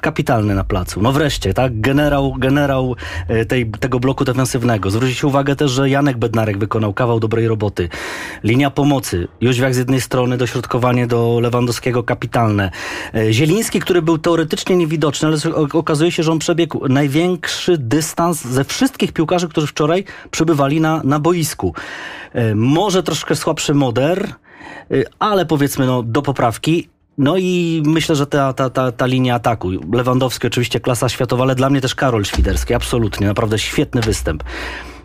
[0.00, 1.02] kapitalny na placu.
[1.02, 1.80] No wreszcie, tak?
[1.80, 2.96] Generał, generał
[3.28, 4.90] e, tej, tego bloku defensywnego.
[4.90, 7.88] Zwróćcie uwagę też, że Janek Bednarek wykonał kawał dobrej roboty.
[8.44, 9.28] Linia pomocy.
[9.40, 12.70] Jóźwiak z jednej strony, dośrodkowanie do Lewandowskiego kapitalne.
[13.14, 15.36] E, Zieliński, który był teoretycznie niewidoczny, ale
[15.72, 21.18] okazuje się, że on przebiegł największy dystans ze wszystkich piłkarzy, którzy wczoraj przybywali na, na
[21.18, 21.74] boisku.
[22.32, 24.34] E, może troszkę słabszy moder,
[25.18, 26.88] ale powiedzmy no, do poprawki.
[27.18, 29.70] No i myślę, że ta, ta, ta, ta linia ataku.
[29.92, 32.74] Lewandowski oczywiście klasa światowa, ale dla mnie też Karol Świderski.
[32.74, 34.44] Absolutnie, naprawdę świetny występ.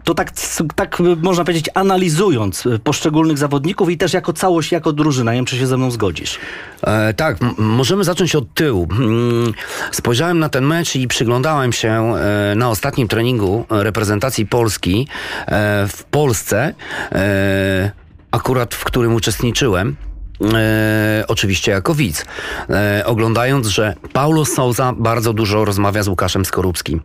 [0.03, 0.31] To tak,
[0.75, 5.31] tak można powiedzieć, analizując poszczególnych zawodników i też jako całość, jako drużyna.
[5.31, 6.39] Nie wiem, czy się ze mną zgodzisz.
[6.81, 8.87] E, tak, możemy zacząć od tyłu.
[8.91, 9.53] Mm,
[9.91, 15.07] spojrzałem na ten mecz i przyglądałem się e, na ostatnim treningu reprezentacji Polski
[15.47, 16.73] e, w Polsce,
[17.11, 17.91] e,
[18.31, 19.95] akurat w którym uczestniczyłem.
[20.53, 22.25] E, oczywiście jako widz,
[22.69, 27.01] e, oglądając, że Paulo Souza bardzo dużo rozmawia z Łukaszem Skorupskim.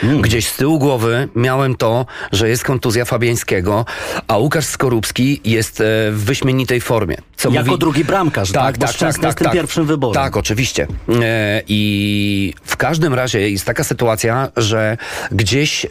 [0.00, 0.20] Hmm.
[0.20, 3.84] Gdzieś z tyłu głowy miałem to, że jest kontuzja Fabiańskiego,
[4.28, 7.16] a Łukasz Skorupski jest e, w wyśmienitej formie.
[7.36, 7.78] Co jako mówi...
[7.78, 8.78] drugi bramkarz, tak?
[8.78, 9.52] Tak, tak, tak, tak, tak.
[9.52, 10.22] pierwszym wyborem.
[10.22, 10.86] Tak, oczywiście.
[11.22, 14.96] E, I w każdym razie jest taka sytuacja, że
[15.32, 15.88] gdzieś e,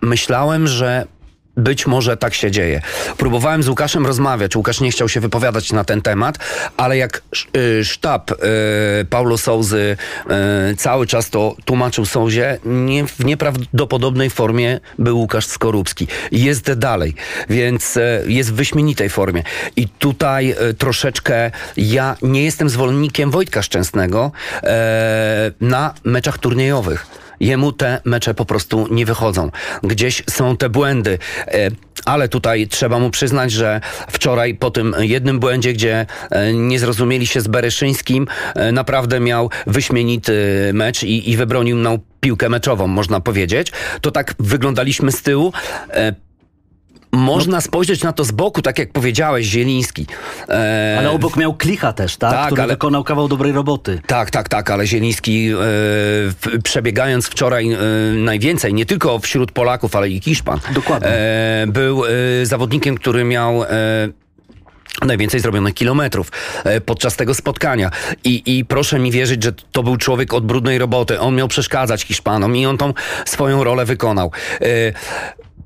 [0.00, 1.06] myślałem, że
[1.56, 2.80] być może tak się dzieje.
[3.16, 4.56] Próbowałem z Łukaszem rozmawiać.
[4.56, 6.38] Łukasz nie chciał się wypowiadać na ten temat,
[6.76, 7.22] ale jak
[7.56, 8.36] y, sztab y,
[9.04, 9.96] Paulo Souzy
[10.72, 16.06] y, cały czas to tłumaczył Souzie, nie, w nieprawdopodobnej formie był Łukasz Skorupski.
[16.32, 17.14] Jest dalej,
[17.48, 19.42] więc jest w wyśmienitej formie.
[19.76, 24.32] I tutaj troszeczkę ja nie jestem zwolennikiem Wojtka Szczęsnego
[25.60, 27.06] na meczach turniejowych
[27.40, 29.50] jemu te mecze po prostu nie wychodzą.
[29.82, 31.18] Gdzieś są te błędy.
[31.46, 31.70] E,
[32.04, 37.26] ale tutaj trzeba mu przyznać, że wczoraj po tym jednym błędzie, gdzie e, nie zrozumieli
[37.26, 40.34] się z Bereszyńskim, e, naprawdę miał wyśmienity
[40.74, 43.72] mecz i, i wybronił nam piłkę meczową, można powiedzieć.
[44.00, 45.52] To tak wyglądaliśmy z tyłu.
[47.16, 50.06] Można spojrzeć na to z boku, tak jak powiedziałeś, Zieliński.
[50.48, 50.96] E...
[50.98, 52.32] Ale obok miał Klicha też, tak?
[52.32, 52.72] tak Który ale...
[52.72, 54.00] wykonał kawał dobrej roboty.
[54.06, 55.50] Tak, tak, tak, ale Zieliński
[56.56, 57.78] e, przebiegając wczoraj e,
[58.14, 60.60] najwięcej, nie tylko wśród Polaków, ale i Hiszpan.
[60.74, 61.08] Dokładnie.
[61.08, 62.08] E, był e,
[62.42, 63.68] zawodnikiem, który miał e,
[65.02, 66.32] najwięcej zrobionych kilometrów
[66.86, 67.90] podczas tego spotkania.
[68.24, 71.20] I, I proszę mi wierzyć, że to był człowiek od brudnej roboty.
[71.20, 74.32] On miał przeszkadzać Hiszpanom i on tą swoją rolę wykonał.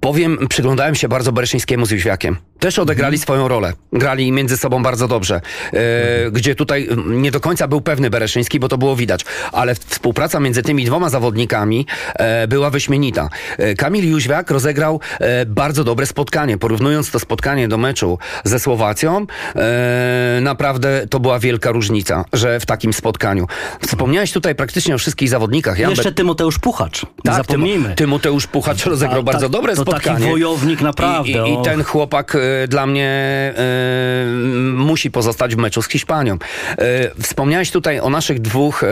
[0.00, 2.36] Powiem, przyglądałem się bardzo Bereszyńskiemu z Jóźwiakiem.
[2.58, 3.22] Też odegrali mhm.
[3.22, 3.72] swoją rolę.
[3.92, 5.34] Grali między sobą bardzo dobrze.
[5.34, 6.32] E, mhm.
[6.32, 9.24] Gdzie tutaj nie do końca był pewny Bereszyński, bo to było widać.
[9.52, 13.28] Ale współpraca między tymi dwoma zawodnikami e, była wyśmienita.
[13.58, 16.58] E, Kamil Jóźwiak rozegrał e, bardzo dobre spotkanie.
[16.58, 22.66] Porównując to spotkanie do meczu ze Słowacją, e, naprawdę to była wielka różnica, że w
[22.66, 23.46] takim spotkaniu.
[23.86, 25.78] Wspomniałeś tutaj praktycznie o wszystkich zawodnikach.
[25.78, 27.06] Jan Jeszcze Tymoteusz Puchacz.
[27.24, 27.94] Tak, zapomnijmy.
[27.94, 30.18] Tymoteusz Puchacz rozegrał bardzo tak, dobre spotkanie spotkanie.
[30.18, 31.30] Taki wojownik naprawdę.
[31.30, 33.10] I, i, i ten chłopak y, dla mnie
[33.58, 36.34] y, musi pozostać w meczu z Hiszpanią.
[36.34, 38.84] Y, wspomniałeś tutaj o naszych dwóch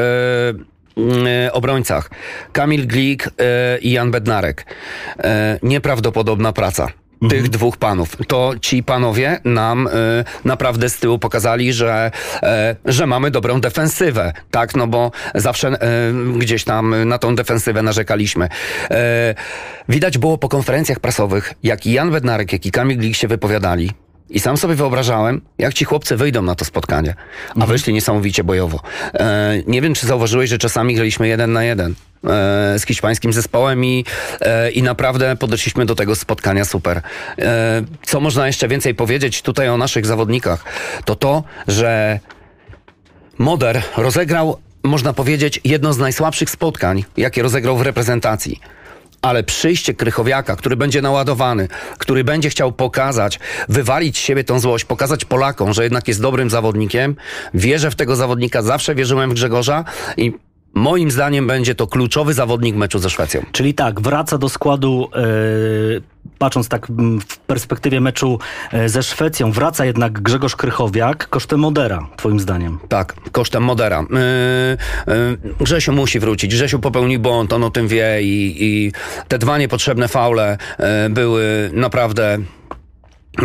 [1.53, 2.11] obrońcach.
[2.53, 3.31] Kamil Glik
[3.81, 4.67] i Jan Bednarek.
[5.63, 6.89] Nieprawdopodobna praca
[7.23, 7.31] mhm.
[7.31, 8.17] tych dwóch panów.
[8.27, 9.91] To ci panowie nam y,
[10.45, 12.11] naprawdę z tyłu pokazali, że,
[12.43, 12.47] y,
[12.93, 18.49] że mamy dobrą defensywę, tak, no bo zawsze y, gdzieś tam na tą defensywę narzekaliśmy.
[19.89, 23.91] widać było po konferencjach prasowych, jak i Jan Bednarek, jak i Kamil Glik się wypowiadali,
[24.31, 27.15] i sam sobie wyobrażałem, jak ci chłopcy wyjdą na to spotkanie.
[27.49, 27.73] A mhm.
[27.73, 28.81] wyszli niesamowicie bojowo.
[29.15, 33.85] E, nie wiem, czy zauważyłeś, że czasami graliśmy jeden na jeden e, z hiszpańskim zespołem
[33.85, 34.05] i,
[34.41, 37.03] e, i naprawdę podeszliśmy do tego spotkania super.
[37.39, 40.65] E, co można jeszcze więcej powiedzieć tutaj o naszych zawodnikach?
[41.05, 42.21] To to, że
[43.39, 48.61] Moder rozegrał, można powiedzieć, jedno z najsłabszych spotkań, jakie rozegrał w reprezentacji
[49.23, 54.85] ale przyjście Krychowiaka, który będzie naładowany, który będzie chciał pokazać, wywalić z siebie tą złość,
[54.85, 57.17] pokazać Polakom, że jednak jest dobrym zawodnikiem.
[57.55, 59.85] Wierzę w tego zawodnika, zawsze wierzyłem w Grzegorza
[60.17, 60.33] i
[60.79, 63.43] Moim zdaniem będzie to kluczowy zawodnik meczu ze Szwecją.
[63.53, 66.03] Czyli tak, wraca do składu, yy,
[66.39, 66.87] patrząc tak
[67.29, 68.39] w perspektywie meczu
[68.73, 72.79] e, ze Szwecją, wraca jednak Grzegorz Krychowiak kosztem Modera, twoim zdaniem.
[72.89, 74.05] Tak, kosztem Modera.
[74.11, 76.55] Yy, yy, Grzesiu musi wrócić.
[76.55, 78.93] Grzesiu popełnił błąd, on o tym wie i, i
[79.29, 80.59] te dwa niepotrzebne faule
[81.11, 82.39] były naprawdę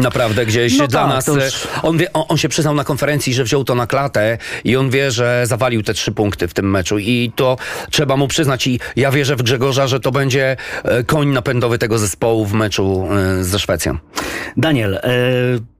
[0.01, 1.27] naprawdę gdzieś no dla tak, nas.
[1.27, 1.67] Już...
[1.83, 4.89] On, wie, on, on, się przyznał na konferencji, że wziął to na klatę i on
[4.89, 7.57] wie, że zawalił te trzy punkty w tym meczu i to
[7.91, 11.99] trzeba mu przyznać i ja wierzę w Grzegorza, że to będzie e, koń napędowy tego
[11.99, 13.07] zespołu w meczu
[13.39, 13.97] e, ze Szwecją.
[14.57, 15.73] Daniel, e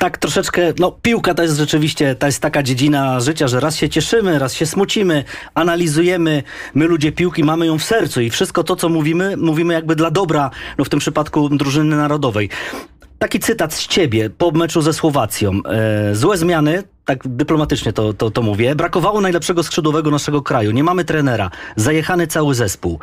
[0.00, 3.88] tak troszeczkę, no piłka to jest rzeczywiście, to jest taka dziedzina życia, że raz się
[3.88, 5.24] cieszymy, raz się smucimy,
[5.54, 6.42] analizujemy,
[6.74, 10.10] my ludzie piłki mamy ją w sercu i wszystko to, co mówimy, mówimy jakby dla
[10.10, 12.48] dobra, no w tym przypadku drużyny narodowej.
[13.20, 15.52] Taki cytat z ciebie po meczu ze Słowacją.
[15.64, 18.74] E, złe zmiany, tak dyplomatycznie to, to, to mówię.
[18.74, 20.70] Brakowało najlepszego skrzydłowego naszego kraju.
[20.70, 21.50] Nie mamy trenera.
[21.76, 22.98] Zajechany cały zespół.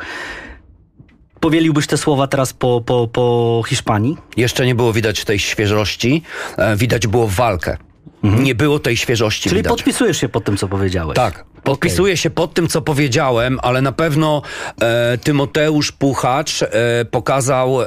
[1.40, 4.16] Powieliłbyś te słowa teraz po, po, po Hiszpanii?
[4.36, 6.22] Jeszcze nie było widać tej świeżości,
[6.56, 7.76] e, widać było walkę.
[8.22, 9.70] Nie było tej świeżości Czyli widać.
[9.70, 11.16] podpisujesz się pod tym, co powiedziałeś.
[11.16, 11.44] Tak.
[11.64, 14.42] Podpisuję się pod tym, co powiedziałem, ale na pewno
[14.80, 16.68] e, Tymoteusz Puchacz e,
[17.10, 17.86] pokazał, e,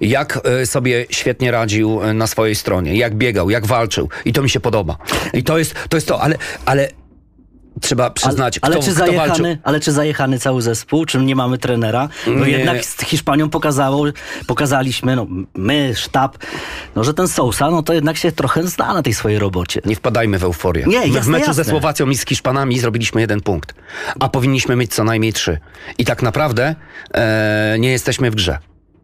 [0.00, 4.08] jak e, sobie świetnie radził e, na swojej stronie, jak biegał, jak walczył.
[4.24, 4.96] I to mi się podoba.
[5.32, 6.88] I to jest to, jest to ale, ale
[7.80, 9.16] trzeba przyznać, ale, ale kto, czy kto walczył.
[9.16, 11.04] zajechany, ale czy zajechany cały zespół?
[11.06, 12.08] Czy nie mamy trenera?
[12.26, 12.50] No Nie.
[12.52, 14.04] jednak z Hiszpanią pokazało,
[14.46, 16.38] pokazaliśmy, no my, sztab,
[16.96, 19.80] no że ten Sousa, no to jednak się trochę zna na tej swojej robocie.
[19.84, 20.84] Nie wpadajmy w euforię.
[20.86, 21.64] Nie, My w jasne, meczu jasne.
[21.64, 23.74] ze Słowacją i z Hiszpanami zrobiliśmy jeden punkt,
[24.20, 25.58] a powinniśmy mieć co najmniej trzy.
[25.98, 26.74] I tak naprawdę
[27.14, 28.58] e, nie jesteśmy w grze.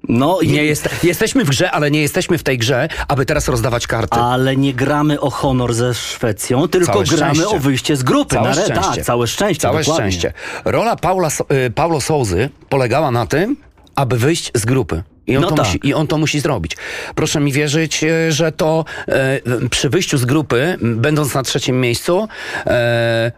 [0.08, 3.86] No Nie jest, jesteśmy w grze, ale nie jesteśmy w tej grze, aby teraz rozdawać
[3.86, 4.16] karty.
[4.18, 7.56] Ale nie gramy o honor ze Szwecją, tylko Całe gramy szczęście.
[7.56, 8.34] o wyjście z grupy.
[8.36, 8.74] Całe szczęście.
[8.74, 9.60] Tak, całe szczęście.
[9.62, 10.12] Całe dokładnie.
[10.12, 10.32] szczęście.
[10.64, 11.28] Rola Paula,
[11.66, 13.56] y, Paulo Souzy polegała na tym,
[13.94, 15.02] aby wyjść z grupy.
[15.26, 15.66] I on, No to tak.
[15.66, 16.76] musi, I on to musi zrobić.
[17.14, 22.28] Proszę mi wierzyć, e, że to e, przy wyjściu z grupy, będąc na trzecim miejscu,
[22.66, 23.32] e,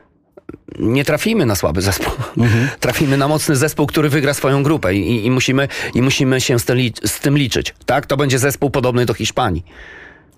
[0.78, 2.12] nie trafimy na słaby zespół.
[2.36, 2.68] Mhm.
[2.80, 6.64] Trafimy na mocny zespół, który wygra swoją grupę i, i, musimy, i musimy się z
[6.64, 7.74] tym, li- z tym liczyć.
[7.86, 8.06] Tak?
[8.06, 9.64] To będzie zespół podobny do Hiszpanii.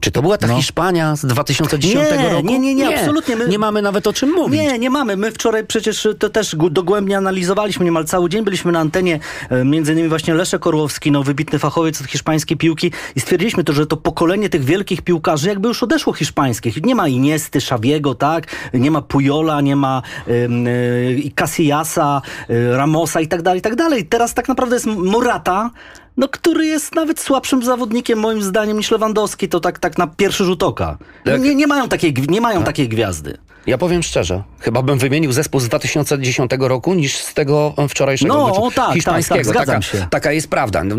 [0.01, 0.57] Czy to była ta No.
[0.57, 2.47] Hiszpania z 2010 Nie, roku?
[2.47, 3.37] nie, nie, nie, absolutnie.
[3.37, 4.61] My- Nie mamy nawet o czym mówić.
[4.61, 5.17] Nie, nie mamy.
[5.17, 8.45] My wczoraj przecież to też dogłębnie analizowaliśmy niemal cały dzień.
[8.45, 12.93] Byliśmy na antenie, e, między innymi właśnie Leszek Orłowski, no, wybitny fachowiec od hiszpańskiej piłki
[13.17, 16.83] i stwierdziliśmy to, że to pokolenie tych wielkich piłkarzy jakby już odeszło hiszpańskich.
[16.85, 18.47] Nie ma Iniesty, Szawiego, tak?
[18.75, 24.07] Nie ma Pujola, nie ma y, Casillasa, y, Ramosa i tak dalej, i tak dalej.
[24.07, 25.71] Teraz tak naprawdę jest Morata,
[26.17, 30.45] no, który jest nawet słabszym zawodnikiem moim zdaniem niż Lewandowski, to tak, tak na pierwszy
[30.45, 30.99] rzut oka.
[31.25, 31.41] Tak.
[31.43, 33.39] Nie, nie mają, takiej, nie mają takiej gwiazdy.
[33.67, 38.35] Ja powiem szczerze, chyba bym wymienił zespół z 2010 roku niż z tego e, wczorajszego
[38.35, 39.53] No, meczu tak, hiszpańskiego.
[39.53, 40.85] tak, tak, taka, taka jest prawda.
[40.85, 40.97] No,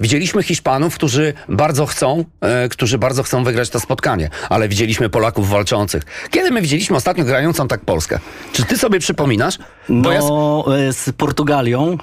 [0.00, 5.48] Widzieliśmy Hiszpanów, którzy bardzo chcą, e, którzy bardzo chcą wygrać to spotkanie, ale widzieliśmy Polaków
[5.48, 6.02] walczących.
[6.30, 8.18] Kiedy my widzieliśmy ostatnio grającą tak Polskę?
[8.52, 9.58] Czy ty sobie przypominasz?
[9.88, 11.96] No, e, z Portugalią e,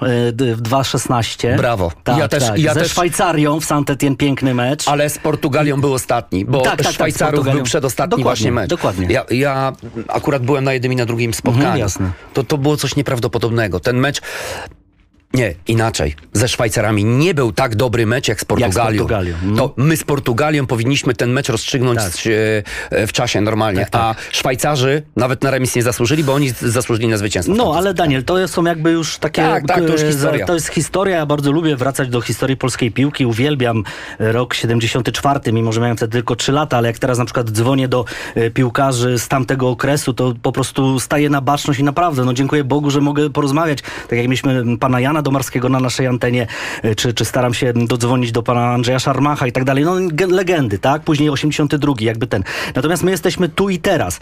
[0.56, 1.58] w 2.16.
[1.58, 1.92] Brawo.
[2.04, 2.60] Tak, Ja też- tak.
[2.60, 4.88] ja Ze też- Szwajcarią w Saint-Étienne piękny mecz.
[4.88, 8.70] Ale z Portugalią był ostatni, bo Tak, tak, tak, Szwajcarów był przedostatni Dokładnie, właśnie mecz.
[8.70, 9.08] dokładnie.
[9.10, 9.74] Ja, ja
[10.08, 11.64] akurat byłem na jednym i na drugim spotkaniu.
[11.66, 12.12] Mhm, jasne.
[12.34, 13.80] To, to było coś nieprawdopodobnego.
[13.80, 14.22] Ten mecz...
[15.34, 16.16] Nie, inaczej.
[16.34, 18.98] Ze Szwajcarami nie był tak dobry mecz jak z Portugalią.
[19.00, 19.34] Portugalią.
[19.34, 19.56] Mhm.
[19.56, 22.12] To my z Portugalią powinniśmy ten mecz rozstrzygnąć Tak.
[22.92, 23.86] e, w czasie normalnie.
[23.92, 27.56] Tak, A Szwajcarzy nawet na remis nie zasłużyli, bo oni z- zasłużyli na zwycięstwo.
[27.56, 29.42] No, ale Daniel, to są jakby już takie...
[29.42, 30.46] Tak, tak, to już e, historia.
[30.46, 31.16] To jest historia.
[31.18, 33.26] Ja bardzo lubię wracać do historii polskiej piłki.
[33.26, 33.84] Uwielbiam
[34.20, 37.88] rok 74, mimo że miałem wtedy tylko 3 lata, ale jak teraz na przykład dzwonię
[37.88, 42.34] do e, piłkarzy z tamtego okresu, to po prostu staję na baczność i naprawdę, no
[42.34, 43.82] dziękuję Bogu, że mogę porozmawiać.
[43.82, 46.48] Tak jak mieliśmy pana Jana Domarskiego na naszej antenie,
[46.84, 49.84] e, czy, czy staram się dodzwonić do pana Andrzeja Szarmacha i tak dalej.
[49.86, 51.02] No ge- legendy, tak?
[51.02, 52.44] Później 82, jakby ten.
[52.76, 54.20] Natomiast my jesteśmy tu i teraz.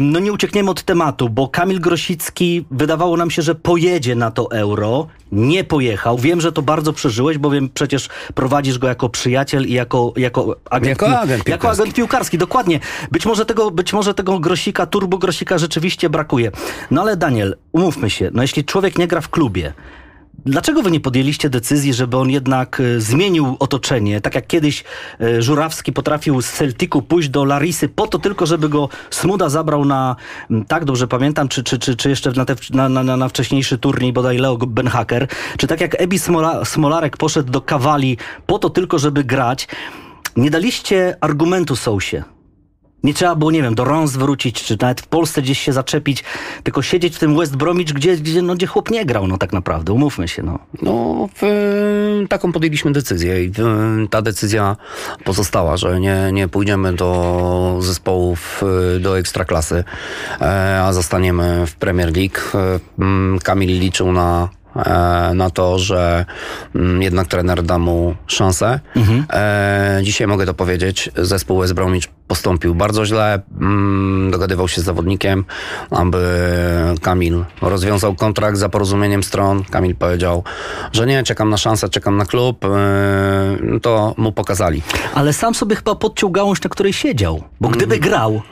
[0.00, 4.50] No nie uciekniemy od tematu, bo Kamil Grosicki wydawało nam się, że pojedzie na to
[4.50, 5.06] euro.
[5.32, 6.18] Nie pojechał.
[6.18, 10.88] Wiem, że to bardzo przeżyłeś, bowiem przecież prowadzisz go jako przyjaciel i jako, jako agent,
[11.02, 11.82] Jako agent jako piłkarski.
[11.82, 12.38] agent piłkarski.
[12.38, 12.80] Dokładnie.
[13.12, 16.50] Być może tego, być może tego Grosika, turbo Grosika rzeczywiście brakuje.
[16.90, 19.72] No ale Daniel, umówmy się, no jeśli człowiek nie gra w klubie,
[20.46, 24.20] Dlaczego wy nie podjęliście decyzji, żeby on jednak e, zmienił otoczenie?
[24.20, 24.84] Tak jak kiedyś
[25.20, 29.84] e, Żurawski potrafił z Celticu pójść do Larisy po to tylko, żeby go Smuda zabrał
[29.84, 30.16] na,
[30.68, 34.12] tak dobrze pamiętam, czy, czy, czy, czy jeszcze na, te, na, na, na wcześniejszy turniej
[34.12, 38.98] bodaj Leo Benhaker, czy tak jak Ebi Smola, Smolarek poszedł do Kawali po to tylko,
[38.98, 39.68] żeby grać.
[40.36, 42.37] Nie daliście argumentu Sousie.
[43.04, 46.24] Nie trzeba było, nie wiem, do Rons wrócić, czy nawet w Polsce gdzieś się zaczepić,
[46.62, 49.52] tylko siedzieć w tym West Bromwich, gdzie, gdzie, no, gdzie chłop nie grał, no tak
[49.52, 50.58] naprawdę, umówmy się, no.
[50.82, 51.28] No,
[52.28, 53.52] taką podjęliśmy decyzję i
[54.10, 54.76] ta decyzja
[55.24, 58.64] pozostała, że nie, nie pójdziemy do zespołów,
[58.96, 59.84] y, do ekstraklasy,
[60.40, 62.38] e, a zostaniemy w Premier League.
[62.54, 64.48] E, Kamil liczył na
[65.34, 66.24] na to, że
[66.74, 68.80] mm, jednak trener da mu szansę.
[69.32, 74.84] E, dzisiaj mogę to powiedzieć, zespół West Bromwich postąpił bardzo źle, mm, dogadywał się z
[74.84, 75.44] zawodnikiem,
[75.90, 76.18] aby
[77.02, 79.64] Kamil rozwiązał kontrakt za porozumieniem stron.
[79.64, 80.44] Kamil powiedział,
[80.92, 82.64] że nie, czekam na szansę, czekam na klub.
[82.64, 82.68] E,
[83.82, 84.82] to mu pokazali.
[85.14, 87.42] Ale sam sobie chyba podciął gałąź, na której siedział.
[87.60, 88.10] Bo gdyby Mhm.
[88.10, 88.42] grał,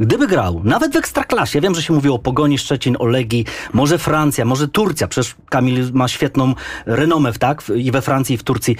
[0.00, 3.98] gdyby grał, nawet w Ekstraklasie, wiem, że się mówiło o Pogoni Szczecin, o Legii, może
[3.98, 6.54] Francja, może Turcja, przecież Kamil ma świetną
[6.86, 7.62] renomę, tak?
[7.76, 8.76] I we Francji, i w Turcji.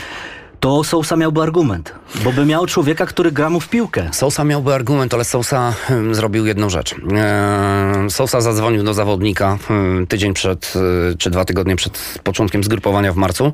[0.60, 1.94] To Sousa miałby argument,
[2.24, 4.08] bo by miał człowieka, który gra mu w piłkę.
[4.12, 6.94] Sousa miałby argument, ale Sousa hmm, zrobił jedną rzecz.
[6.94, 10.74] Eee, Sousa zadzwonił do zawodnika hmm, tydzień przed,
[11.12, 13.52] e, czy dwa tygodnie przed początkiem zgrupowania w marcu.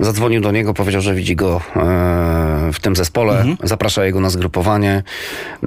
[0.00, 5.02] Zadzwonił do niego, powiedział, że widzi go e, w tym zespole, zaprasza jego na zgrupowanie,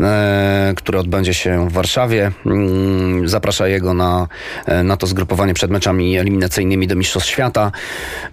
[0.01, 2.31] e, które odbędzie się w Warszawie.
[2.45, 4.27] Mm, Zaprasza jego na,
[4.83, 7.71] na to zgrupowanie przed meczami eliminacyjnymi do Mistrzostw Świata.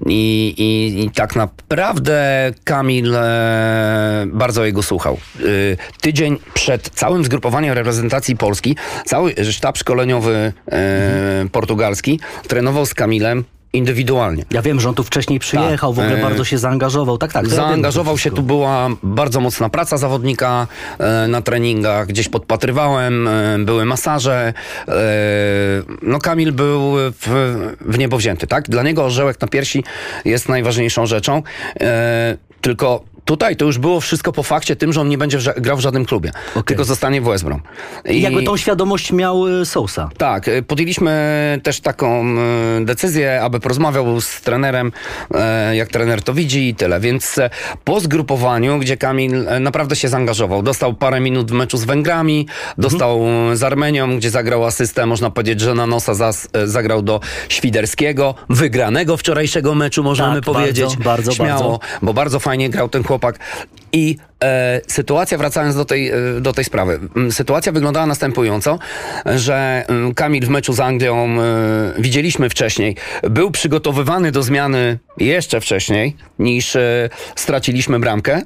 [0.07, 2.34] I, i, i tak naprawdę
[2.65, 5.19] Kamil e, bardzo jego słuchał.
[5.41, 13.45] Y, tydzień przed całym zgrupowaniem reprezentacji Polski, cały sztab szkoleniowy e, portugalski trenował z Kamilem
[13.75, 14.45] indywidualnie.
[14.51, 17.19] Ja wiem, że on tu wcześniej przyjechał, w ogóle E, bardzo się zaangażował.
[17.19, 17.49] Tak, tak.
[17.49, 20.67] Zaangażował się, tu była bardzo mocna praca zawodnika
[20.99, 24.53] e, na treningach, gdzieś podpatrywałem, e, były masaże.
[26.03, 28.69] No Kamil był w, w niebo wzięty, tak?
[28.69, 29.85] Dla niego orzełek na piersi
[30.25, 31.43] jest najważniejszą rzeczą.
[32.61, 35.77] Tylko tutaj to już było wszystko po fakcie tym, że on nie będzie w grał
[35.77, 36.31] w żadnym klubie,
[36.65, 37.61] tylko zostanie w West Brom.
[38.05, 40.11] I jakby tą świadomość miał y, Sousa.
[40.17, 41.15] Tak, y, podjęliśmy
[41.63, 42.25] też taką
[42.81, 44.93] y, decyzję, aby porozmawiał z trenerem,
[45.35, 47.01] e, jak trener to widzi i tyle.
[47.01, 47.51] Więc e,
[47.85, 52.47] po zgrupowaniu, gdzie Kamil e, naprawdę się zaangażował, dostał parę minut w meczu z Węgrami,
[52.79, 53.21] dostał
[53.53, 58.35] z Armenią, gdzie zagrał asystę, można powiedzieć, że na nosa zas, e, zagrał do Świderskiego,
[58.49, 60.85] wygranego wczorajszego meczu, możemy Tak, powiedzieć.
[60.85, 61.97] bardzo, bardzo, Śmiało, bardzo.
[62.03, 63.14] bo bardzo fajnie grał ten chłopak.
[63.93, 68.79] I e, sytuacja, wracając do tej, e, do tej sprawy, m, sytuacja wyglądała następująco,
[69.27, 75.61] że m, Kamil w meczu z Anglią e, widzieliśmy wcześniej, był przygotowywany do zmiany jeszcze
[75.61, 78.43] wcześniej niż e, straciliśmy bramkę.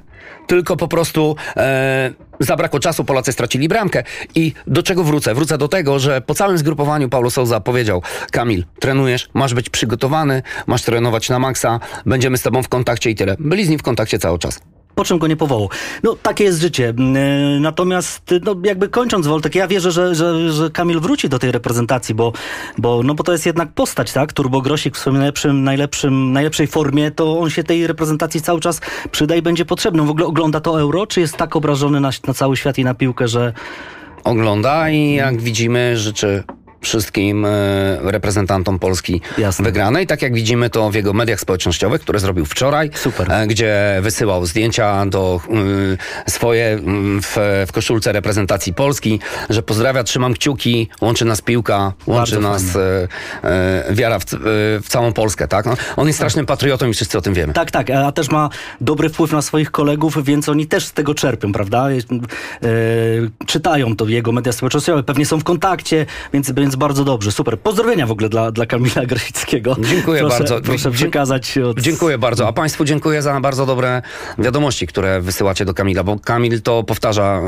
[0.49, 4.03] Tylko po prostu e, zabrakło czasu, Polacy stracili bramkę.
[4.35, 5.33] I do czego wrócę?
[5.33, 10.41] Wrócę do tego, że po całym zgrupowaniu Paulo Souza powiedział: Kamil, trenujesz, masz być przygotowany,
[10.67, 13.35] masz trenować na maksa, będziemy z tobą w kontakcie i tyle.
[13.39, 14.59] Byli z nim w kontakcie cały czas.
[14.95, 15.69] Po czym go nie powołał?
[16.03, 16.93] No, takie jest życie.
[16.97, 21.51] Yy, Natomiast, no, jakby kończąc Woltek, ja wierzę, że, że, że Kamil wróci do tej
[21.51, 22.33] reprezentacji, bo,
[22.77, 24.33] bo, no, bo to jest jednak postać, tak?
[24.33, 28.81] Turbo Grosik w swoim najlepszym, najlepszym, najlepszej formie, to on się tej reprezentacji cały czas
[29.11, 30.03] przyda i będzie potrzebny.
[30.03, 32.93] W ogóle ogląda to euro, czy jest tak obrażony na, na cały świat i na
[32.93, 33.53] piłkę, że
[34.23, 36.43] Ogląda i jak widzimy, życzy
[36.81, 37.49] wszystkim e,
[38.01, 39.65] reprezentantom Polski Jasne.
[39.65, 40.07] wygranej.
[40.07, 43.31] Tak jak widzimy to w jego mediach społecznościowych, które zrobił wczoraj, Super.
[43.31, 45.41] e, gdzie wysyłał zdjęcia do
[46.27, 46.79] y, swoje
[47.21, 49.19] w, w koszulce reprezentacji Polski,
[49.49, 53.07] że pozdrawia, trzymam kciuki, łączy nas piłka, łączy Bardzo nas e,
[53.43, 54.37] e, wiara w, e,
[54.81, 55.47] w całą Polskę.
[55.47, 55.65] Tak?
[55.65, 57.53] No, on jest strasznym patriotą i wszyscy o tym wiemy.
[57.53, 58.49] Tak, tak, a też ma
[58.81, 61.89] dobry wpływ na swoich kolegów, więc oni też z tego czerpią, prawda?
[61.89, 61.97] E,
[63.45, 67.59] czytają to jego media społecznościowe, pewnie są w kontakcie, więc, więc bardzo dobrze, super.
[67.59, 69.75] Pozdrowienia w ogóle dla, dla Kamila Grosickiego.
[69.79, 70.61] Dziękuję proszę, bardzo.
[70.61, 71.79] Proszę przekazać od...
[71.79, 72.47] Dziękuję bardzo.
[72.47, 74.01] A Państwu dziękuję za bardzo dobre
[74.37, 77.41] wiadomości, które wysyłacie do Kamila, bo Kamil to powtarza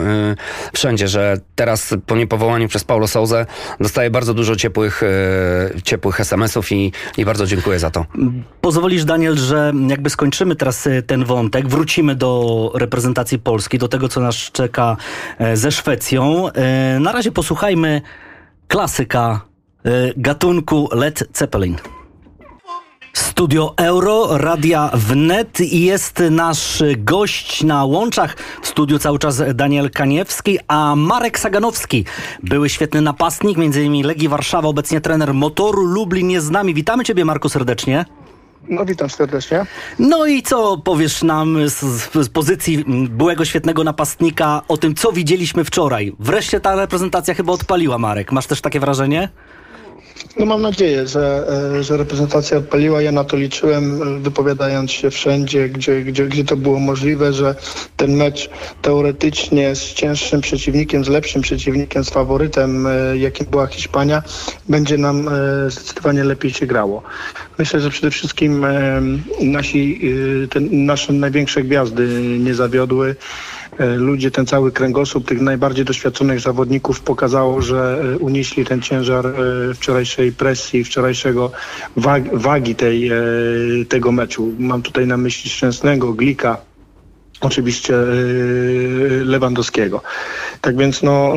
[0.72, 3.46] y, wszędzie, że teraz po niepowołaniu przez Paulo Souzę
[3.80, 8.06] dostaje bardzo dużo ciepłych, y, ciepłych SMS-ów i, i bardzo dziękuję za to.
[8.62, 14.08] Pozwolisz, Daniel, że jakby skończymy teraz e, ten wątek, wrócimy do reprezentacji Polski, do tego,
[14.10, 14.98] co nas czeka
[15.40, 16.52] e, ze Szwecją.
[16.52, 18.02] E, Na razie posłuchajmy
[18.72, 19.42] klasyka
[19.86, 21.76] e, gatunku Led Zeppelin.
[23.14, 28.36] Studio Euro, Radia Wnet i jest nasz gość na łączach.
[28.62, 32.06] W studiu cały czas Daniel Kaniewski, a Marek Saganowski,
[32.44, 34.08] były świetny napastnik, m.in.
[34.08, 36.74] Legii Warszawa, obecnie trener Motoru Lublin jest z nami.
[36.74, 38.06] Witamy Ciebie, Marku, serdecznie.
[38.70, 39.66] No witam serdecznie.
[40.00, 41.80] No i co powiesz nam z,
[42.14, 46.14] z pozycji byłego świetnego napastnika o tym, co widzieliśmy wczoraj?
[46.20, 48.32] Wreszcie ta reprezentacja chyba odpaliła, Marek.
[48.32, 49.30] Masz też takie wrażenie?
[50.40, 51.48] No mam nadzieję, że,
[51.80, 53.02] e, że reprezentacja odpaliła.
[53.02, 57.56] Ja na to liczyłem, e, wypowiadając się wszędzie, gdzie, gdzie, gdzie to było możliwe, że
[57.98, 58.50] ten mecz
[58.82, 64.24] teoretycznie z cięższym przeciwnikiem, z lepszym przeciwnikiem, z faworytem, e, jakim była Hiszpania,
[64.70, 65.30] będzie nam
[65.68, 67.04] zdecydowanie lepiej się grało.
[67.58, 68.66] Myślę, że przede wszystkim
[69.40, 70.02] nasi,
[70.50, 72.08] te, nasze największe gwiazdy
[72.40, 73.16] nie zawiodły.
[73.78, 79.28] E, ludzie, ten cały kręgosłup tych najbardziej doświadczonych zawodników pokazało, że e, unieśli ten ciężar
[79.28, 79.34] e,
[79.74, 81.52] wczorajszej presji, wczorajszego
[81.96, 83.12] wag, wagi tej,
[83.90, 84.54] tego meczu.
[84.60, 86.58] Mam tutaj na myśli Szczęsnego, Glika,
[87.42, 87.94] oczywiście
[89.26, 90.02] Lewandowskiego.
[90.62, 91.34] Tak więc no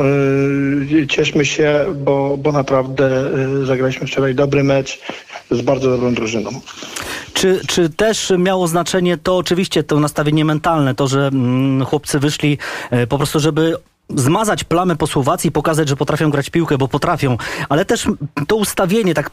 [1.09, 3.31] cieszmy się, bo, bo naprawdę
[3.63, 4.99] zagraliśmy wczoraj dobry mecz
[5.51, 6.49] z bardzo dobrą drużyną.
[7.45, 12.57] Czy, czy też miało znaczenie to oczywiście to nastawienie mentalne, to, że mm, chłopcy wyszli
[12.91, 13.77] e, po prostu, żeby
[14.09, 17.37] zmazać plamę po Słowacji, pokazać, że potrafią grać piłkę, bo potrafią,
[17.69, 18.07] ale też
[18.47, 19.29] to ustawienie, tak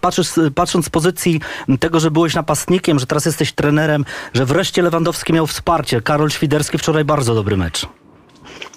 [0.55, 1.41] patrząc z pozycji
[1.81, 4.05] tego, że byłeś napastnikiem, że teraz jesteś trenerem,
[4.35, 6.01] że wreszcie Lewandowski miał wsparcie.
[6.01, 7.87] Karol Świderski wczoraj bardzo dobry mecz.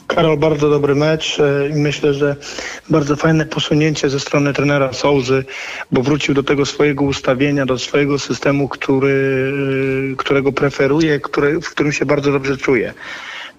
[0.08, 2.36] Karol, bardzo dobry mecz e, i myślę, że
[2.90, 5.46] bardzo fajne posunięcie ze strony trenera Sołzy,
[5.92, 9.52] bo wrócił do tego swojego ustawienia, do swojego systemu, który,
[10.14, 12.94] e, którego preferuje, który, w którym się bardzo dobrze czuje.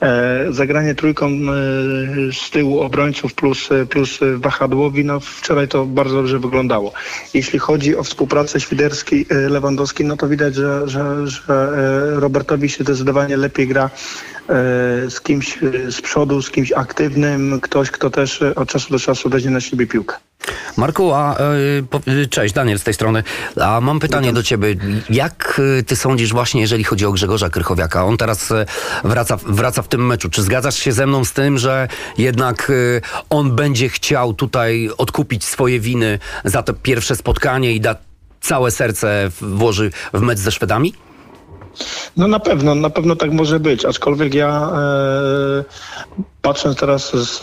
[0.02, 1.30] E, zagranie trójką
[2.32, 6.92] z tyłu obrońców plus, plus wahadłowi, no wczoraj to bardzo dobrze wyglądało.
[7.34, 11.70] Jeśli chodzi o współpracę Świderski-Lewandowski, no to widać, że, że, że
[12.14, 13.90] Robertowi się zdecydowanie lepiej gra
[15.08, 18.98] z kimś e, z przodu, z kimś aktywnym, ktoś, kto też e, od czasu do
[18.98, 20.16] czasu weźmie na siebie piłkę.
[20.76, 21.36] Marku, a
[22.30, 23.22] cześć, Daniel z tej strony.
[23.60, 24.74] A mam pytanie do ciebie.
[25.10, 28.04] Jak ty sądzisz właśnie, jeżeli chodzi o Grzegorza Krychowiaka?
[28.04, 28.52] On teraz
[29.04, 30.30] wraca, wraca w tym meczu.
[30.30, 31.88] Czy zgadzasz się ze mną z tym, że
[32.18, 32.72] jednak
[33.30, 37.96] on będzie chciał tutaj odkupić swoje winy za to pierwsze spotkanie i da
[38.40, 40.94] całe serce włoży w mecz ze Szwedami?
[42.16, 45.64] No na pewno, na pewno tak może być, aczkolwiek ja e,
[46.46, 47.40] patrząc teraz z,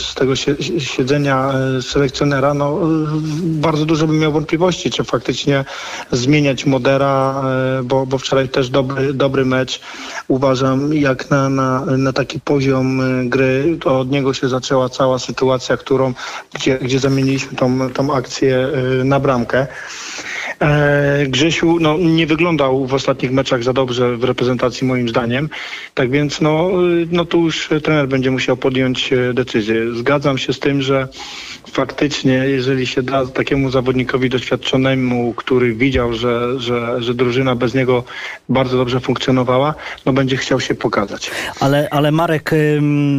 [0.00, 2.86] z, tego sie, siedzenia e, selekcjonera, no e,
[3.42, 5.64] bardzo dużo bym miał wątpliwości, czy faktycznie
[6.12, 7.42] zmieniać Modera,
[7.78, 9.80] e, bo, bo wczoraj też dobry, dobry mecz.
[10.28, 15.76] Uważam, jak na, na, na taki poziom gry, to od niego się zaczęła cała sytuacja,
[15.76, 16.14] którą,
[16.54, 18.68] gdzie, gdzie zamieniliśmy tą, tą akcję
[19.04, 19.66] na bramkę.
[20.60, 25.48] E, Grzesiu no, nie wyglądał w ostatnich meczach za dobrze w reprezentacji moim zdaniem.
[25.94, 26.70] Tak więc no,
[27.02, 29.94] y, no tu już trener będzie musiał podjąć e, decyzję.
[29.94, 31.08] Zgadzam się z tym, że
[31.66, 38.04] faktycznie jeżeli się da takiemu zawodnikowi doświadczonemu, który widział, że, że, że drużyna bez niego
[38.48, 39.74] bardzo dobrze funkcjonowała,
[40.06, 41.30] no będzie chciał się pokazać.
[41.60, 42.50] Ale, ale Marek,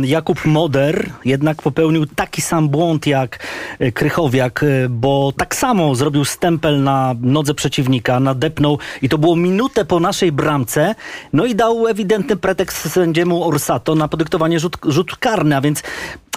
[0.04, 3.48] Jakub Moder jednak popełnił taki sam błąd jak
[3.82, 9.86] y, Krychowiak, bo tak samo zrobił stempel na nodze przeciwnika, nadepnął i to było minutę
[9.86, 10.96] po naszej bramce,
[11.34, 15.84] no i dał ewidentny pretekst sędziemu Orsato na podyktowanie rzut, rzut karny, a więc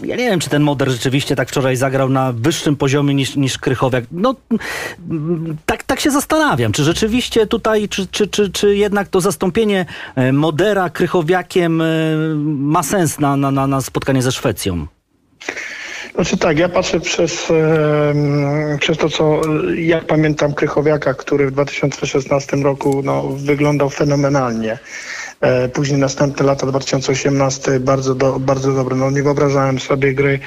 [0.03, 3.59] ja nie wiem, czy ten Moder rzeczywiście tak wczoraj zagrał na wyższym poziomie niż, niż
[3.59, 4.05] Krychowiak.
[4.13, 4.35] No,
[5.67, 10.33] tak, tak się zastanawiam, czy rzeczywiście tutaj, czy, czy, czy, czy jednak to zastąpienie e,
[10.33, 11.87] Modera Krychowiakiem e,
[12.45, 14.87] ma sens na, na, na spotkanie ze Szwecją?
[16.15, 17.53] Znaczy tak, ja patrzę przez,
[18.81, 19.41] przez to, co
[19.75, 24.79] jak pamiętam Krychowiaka, który w 2016 roku no, wyglądał fenomenalnie.
[25.41, 28.97] E, Później następne lata 2018 bardzo, do, bardzo dobre.
[28.97, 30.39] No, nie wyobrażałem sobie gry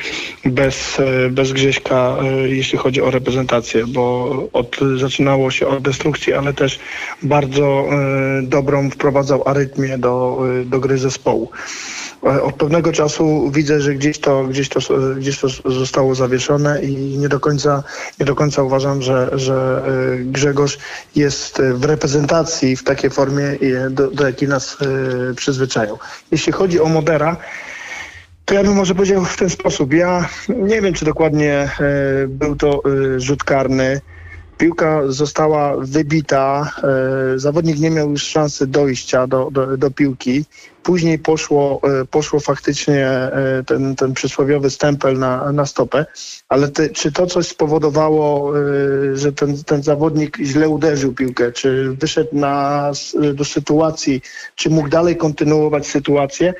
[0.46, 6.34] bez, e, bez Grześka, e, jeśli chodzi o reprezentację, bo od, zaczynało się od destrukcji,
[6.34, 6.80] ale też
[7.24, 7.86] bardzo
[8.44, 11.50] dobrą wprowadzał arytmię do, do gry zespołu.
[12.26, 14.80] E, Od pewnego czasu widzę, że gdzieś to, gdzieś to,
[15.18, 17.84] gdzieś to zostało zawieszone i nie do końca,
[18.20, 20.78] nie do końca uważam, że, że e, Grzegorz
[21.16, 23.58] jest e, w reprezentacji w takiej formie,
[23.90, 24.78] do, do jakiej nas
[25.36, 25.98] przyzwyczają.
[26.32, 27.38] Jeśli chodzi o Modera,
[28.46, 29.94] to ja bym może powiedział w ten sposób.
[29.94, 31.70] Ja nie wiem, czy dokładnie
[32.28, 32.82] był to
[33.18, 34.02] rzut karny.
[34.58, 36.72] Piłka została wybita,
[37.36, 40.46] e, zawodnik nie miał już szansy dojścia do, do, do piłki.
[40.84, 46.06] Później poszło, e, poszło faktycznie e, ten, ten przysłowiowy stempel na, na stopę,
[46.50, 48.54] ale czy to coś spowodowało,
[49.14, 52.92] że ten, ten zawodnik źle uderzył piłkę, czy wyszedł na,
[53.34, 54.22] do sytuacji,
[54.56, 56.54] czy mógł dalej kontynuować sytuację?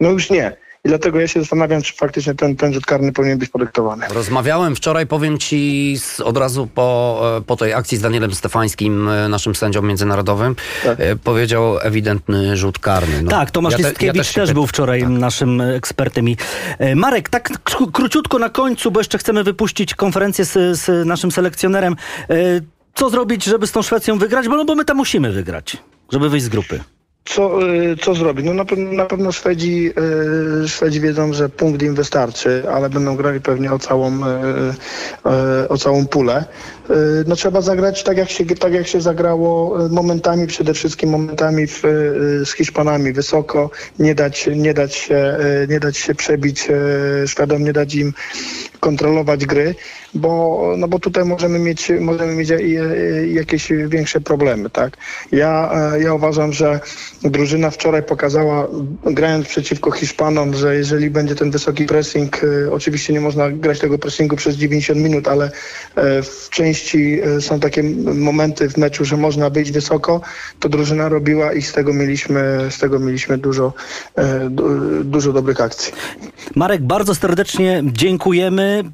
[0.00, 0.67] No już nie.
[0.84, 4.06] I dlatego ja się zastanawiam, czy faktycznie ten, ten rzut karny powinien być podyktowany.
[4.14, 9.08] Rozmawiałem wczoraj, powiem ci, z, od razu po, e, po tej akcji z Danielem Stefańskim,
[9.08, 10.56] e, naszym sędzią międzynarodowym.
[10.84, 11.00] Tak.
[11.00, 13.22] E, Powiedział ewidentny rzut karny.
[13.22, 14.54] No, tak, Tomasz ja te- ja Listkiewicz się też pytam.
[14.54, 15.10] był wczoraj Tak.
[15.10, 16.28] naszym ekspertem.
[16.28, 16.36] I,
[16.78, 21.32] e, Marek, tak kró- króciutko na końcu, bo jeszcze chcemy wypuścić konferencję z, z naszym
[21.32, 21.96] selekcjonerem.
[22.30, 22.34] E,
[22.94, 24.48] Co zrobić, żeby z tą Szwecją wygrać?
[24.48, 25.76] Bo, no, bo my tam musimy wygrać,
[26.12, 26.80] żeby wyjść z grupy.
[27.28, 28.46] Co, y, co zrobić?
[28.46, 29.92] No na, na pewno Szwedzi,
[30.64, 35.78] y, Szwedzi wiedzą, że punkt im wystarczy, ale będą grali pewnie o całą, y, o
[35.78, 36.44] całą pulę.
[37.26, 41.66] No trzeba zagrać tak jak się, tak jak się zagrało e, momentami, przede wszystkim momentami
[41.66, 41.88] w, e,
[42.44, 46.68] z Hiszpanami wysoko, nie dać, nie dać się, nie dać się przebić
[47.26, 48.12] Szwedom, nie dać im
[48.80, 49.74] kontrolować gry,
[50.14, 52.52] bo, no bo tutaj możemy mieć, możemy mieć
[53.32, 54.96] jakieś większe problemy, tak?
[55.32, 56.80] Ja, ja uważam, że
[57.22, 58.68] drużyna wczoraj pokazała,
[59.04, 64.36] grając przeciwko Hiszpanom, że jeżeli będzie ten wysoki pressing, oczywiście nie można grać tego pressingu
[64.36, 65.50] przez 90 minut, ale
[66.22, 66.77] w części
[67.40, 67.82] są takie
[68.14, 70.20] momenty w meczu, że można być wysoko,
[70.60, 73.72] to drużyna robiła i z tego mieliśmy, z tego mieliśmy dużo,
[75.04, 75.92] dużo dobrych akcji.
[76.54, 78.84] Marek, bardzo serdecznie dziękujemy.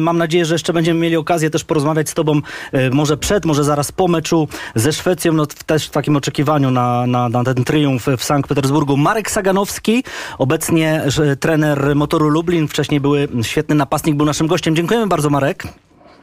[0.00, 2.40] Mam nadzieję, że jeszcze będziemy mieli okazję też porozmawiać z Tobą
[2.72, 7.06] e, może przed, może zaraz po meczu ze Szwecją, no też w takim oczekiwaniu na,
[7.06, 8.96] na, na ten triumf w Sankt Petersburgu.
[8.96, 10.04] Marek Saganowski,
[10.38, 11.02] obecnie
[11.40, 14.76] trener Motoru Lublin, wcześniej były świetny napastnik, był naszym gościem.
[14.76, 15.64] Dziękujemy bardzo Marek.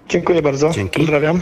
[0.10, 0.70] Dziękuję bardzo.
[0.70, 1.00] Dzięki.
[1.00, 1.42] Pozdrawiam.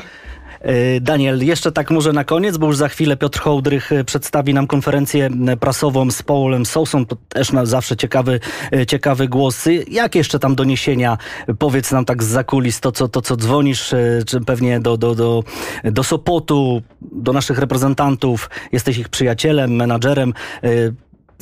[0.62, 4.54] E, Daniel, jeszcze tak może na koniec, bo już za chwilę Piotr Hołdrych e, przedstawi
[4.54, 7.06] nam konferencję prasową z Paulem Sousą.
[7.06, 8.40] To też na zawsze ciekawy,
[8.74, 9.66] e, ciekawy głos.
[9.88, 11.18] Jak jeszcze tam doniesienia?
[11.60, 13.94] Powiedz nam tak z zakulis to, co, to, co dzwonisz,
[14.26, 15.44] czy pewnie do, do, do,
[15.84, 18.50] do Sopotu, do naszych reprezentantów.
[18.72, 20.34] Jesteś ich przyjacielem, menadżerem.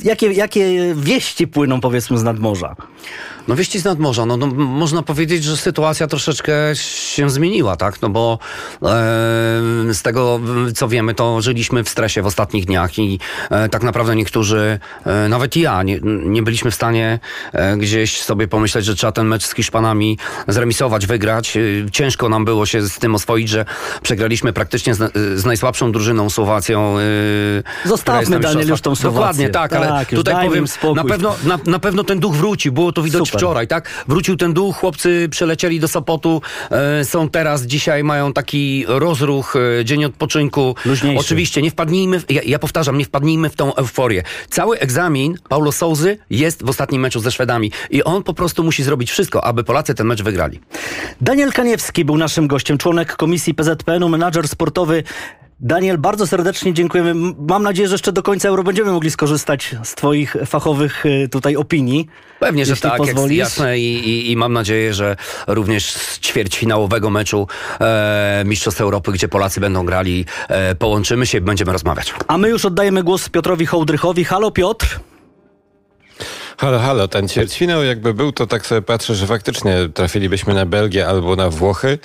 [0.02, 2.76] Jakie, jakie wieści płyną powiedzmy z nadmorza?
[3.48, 8.02] No wieści z nadmorza, no, no można powiedzieć, że sytuacja troszeczkę się zmieniła, tak?
[8.02, 8.38] No bo
[8.82, 8.86] e,
[9.94, 10.40] z tego,
[10.74, 13.20] co wiemy, to żyliśmy w stresie w ostatnich dniach i
[13.50, 17.18] e, tak naprawdę niektórzy, e, nawet i ja, nie, nie byliśmy w stanie
[17.52, 21.56] e, gdzieś sobie pomyśleć, że trzeba ten mecz z Hiszpanami zremisować, wygrać.
[21.56, 21.60] E,
[21.92, 23.64] ciężko nam było się z tym oswoić, że
[24.02, 26.96] przegraliśmy praktycznie z, z najsłabszą drużyną Słowacją.
[26.98, 29.20] E, Zostawmy, Daniel, już tą Słowację.
[29.20, 30.64] Dokładnie, tak, ale tak, tutaj powiem,
[30.94, 33.40] na pewno, na, na pewno ten duch wróci, było to widać Super.
[33.40, 34.04] wczoraj, tak?
[34.08, 39.84] Wrócił ten duch, chłopcy przelecieli do Sopotu, e, są teraz, dzisiaj mają taki rozruch, e,
[39.84, 40.74] dzień odpoczynku.
[40.84, 41.20] Luźniejszy.
[41.20, 44.22] Oczywiście, nie wpadnijmy, w, ja, ja, powtarzam, nie wpadnijmy w tą euforię.
[44.50, 48.82] Cały egzamin Paulo Souzy jest w ostatnim meczu ze Szwedami i on po prostu musi
[48.82, 50.60] zrobić wszystko, aby Polacy ten mecz wygrali.
[51.20, 55.02] Daniel Kaniewski był naszym gościem, członek komisji PZPN-u, menadżer sportowy
[55.62, 57.34] Daniel, bardzo serdecznie dziękujemy.
[57.48, 61.56] Mam nadzieję, że jeszcze do końca euro będziemy mogli skorzystać z Twoich fachowych y, tutaj
[61.56, 62.06] opinii.
[62.40, 63.38] Pewnie, że tak, pozwolisz.
[63.38, 67.46] jasne I, i, i, mam nadzieję, że również z ćwierćfinałowego meczu
[67.80, 72.14] e, Mistrzostw Europy, gdzie Polacy będą grali, e, połączymy się i będziemy rozmawiać.
[72.26, 74.24] A my już oddajemy głos Piotrowi Hołdrychowi.
[74.24, 75.00] Halo Piotr.
[76.60, 81.08] Halo, halo, ten ćwierćfinał jakby był, to tak sobie patrzę, że faktycznie trafilibyśmy na Belgię
[81.08, 81.98] albo na Włochy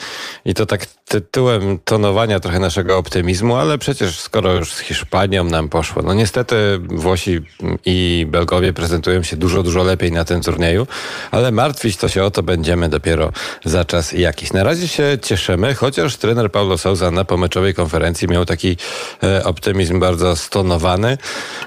[0.45, 5.69] i to tak tytułem tonowania trochę naszego optymizmu, ale przecież skoro już z Hiszpanią nam
[5.69, 7.41] poszło, no niestety Włosi
[7.85, 10.87] i Belgowie prezentują się dużo, dużo lepiej na tym turnieju,
[11.31, 13.31] ale martwić to się o to będziemy dopiero
[13.65, 14.53] za czas jakiś.
[14.53, 18.77] Na razie się cieszymy, chociaż trener Paulo Souza na pomeczowej konferencji miał taki
[19.23, 21.17] e, optymizm bardzo stonowany.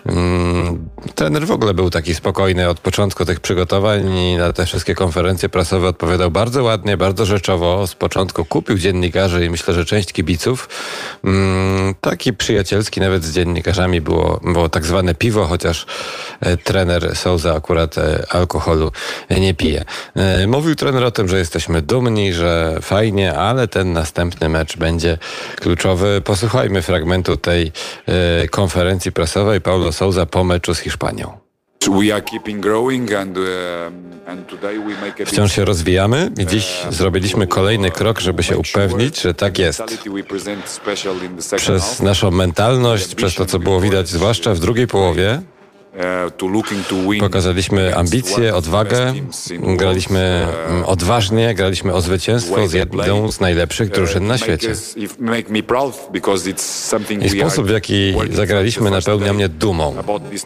[0.07, 4.95] Mm, trener w ogóle był taki spokojny od początku tych przygotowań i na te wszystkie
[4.95, 7.87] konferencje prasowe odpowiadał bardzo ładnie, bardzo rzeczowo.
[7.87, 10.69] Z początku kupił dziennikarzy i myślę, że część kibiców.
[11.25, 15.87] Mm, taki przyjacielski nawet z dziennikarzami było, było tak zwane piwo, chociaż
[16.41, 18.93] e, trener Souza akurat e, alkoholu
[19.31, 19.85] nie pije.
[20.17, 25.19] E, mówił trener o tym, że jesteśmy dumni, że fajnie, ale ten następny mecz będzie
[25.57, 26.21] kluczowy.
[26.25, 27.73] Posłuchajmy fragmentu tej
[28.51, 31.48] konferencji prasowej Paulo Souza po meczu z Hiszpanią.
[35.27, 39.83] Wciąż się rozwijamy i dziś uh, zrobiliśmy kolejny krok, żeby się upewnić, że tak jest.
[41.57, 45.43] Przez naszą mentalność, przez to, co było widać zwłaszcza w drugiej połowie,
[47.21, 49.13] Pokazaliśmy ambicje, odwagę,
[49.77, 54.73] graliśmy uh, mm, odważnie, graliśmy o zwycięstwo z jedną z najlepszych drużyn na świecie.
[57.23, 59.95] I sposób, w jaki zagraliśmy, napełnia mnie dumą,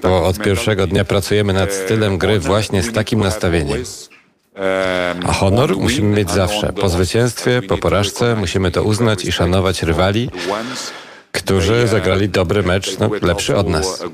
[0.02, 3.78] bo od pierwszego dnia pracujemy nad stylem gry właśnie z takim nastawieniem.
[4.54, 4.64] Um,
[5.26, 6.72] A honor musimy mieć zawsze.
[6.72, 10.30] Po zwycięstwie, po porażce musimy to uznać i szanować rywali,
[11.32, 14.04] którzy zagrali dobry mecz, no, lepszy od nas.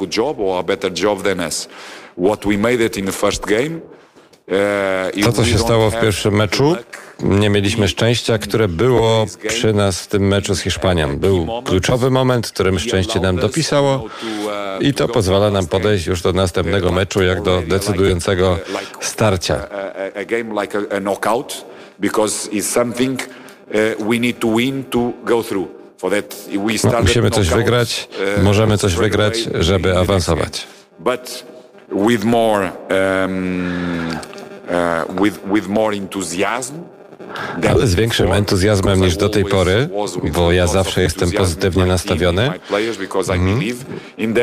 [5.25, 6.77] To, co się stało w pierwszym meczu,
[7.23, 11.17] nie mieliśmy szczęścia, które było przy nas w tym meczu z Hiszpanią.
[11.17, 14.05] Był kluczowy moment, w którym szczęście nam dopisało
[14.81, 18.59] i to pozwala nam podejść już do następnego meczu jak do decydującego
[19.01, 19.69] starcia.
[22.01, 23.29] Because it's something
[23.99, 25.78] we need to win to go through.
[27.03, 30.67] Musimy coś wygrać, uh, możemy coś wygrać, żeby awansować.
[32.07, 34.19] with more um,
[34.69, 36.75] uh, with with more enthusiasm
[37.71, 39.89] Ale z większym entuzjazmem niż do tej pory,
[40.33, 42.51] bo ja zawsze jestem pozytywnie nastawiony,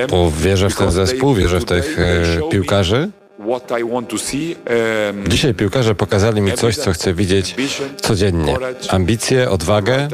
[0.10, 3.10] bo wierzę w ten zespół, wierzę w tych e, piłkarzy.
[5.28, 7.56] Dzisiaj piłkarze pokazali mi coś, co chcę widzieć
[8.02, 8.58] codziennie.
[8.90, 10.08] Ambicje, odwagę,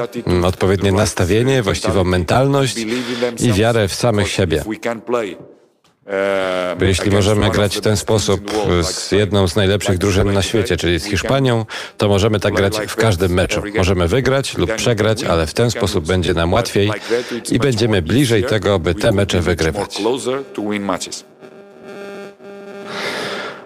[0.43, 2.77] odpowiednie nastawienie, właściwą mentalność
[3.39, 4.63] i wiarę w samych siebie.
[6.79, 8.51] Bo jeśli możemy grać w ten sposób
[8.83, 11.65] z jedną z najlepszych drużyn na świecie, czyli z Hiszpanią,
[11.97, 13.61] to możemy tak grać w każdym meczu.
[13.77, 16.91] Możemy wygrać lub przegrać, ale w ten sposób będzie nam łatwiej
[17.51, 19.97] i będziemy bliżej tego, by te mecze wygrywać.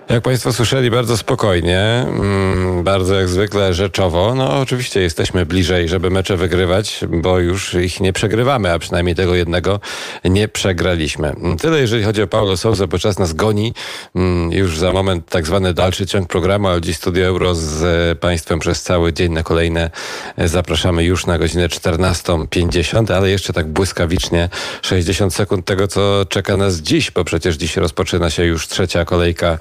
[0.10, 4.36] Jak Państwo słyszeli, bardzo spokojnie, mm, bardzo jak zwykle rzeczowo.
[4.36, 9.36] No oczywiście jesteśmy bliżej, żeby mecze wygrywać, bo już ich nie przegrywamy, a przynajmniej tego
[9.36, 9.80] jednego
[10.26, 11.36] nie przegraliśmy.
[11.62, 13.74] Tyle jeżeli chodzi o Paulo Souza, bo czas nas goni.
[14.16, 18.16] Mm, Już za moment tak zwany dalszy ciąg programu, ale dziś Studio Euro z e,
[18.16, 19.90] Państwem przez cały dzień na kolejne
[20.38, 24.50] e, zapraszamy już na godzinę 14.50, ale jeszcze tak błyskawicznie
[24.82, 29.60] 60 sekund tego, co czeka nas dziś, bo przecież dziś rozpoczyna się już trzecia kolejka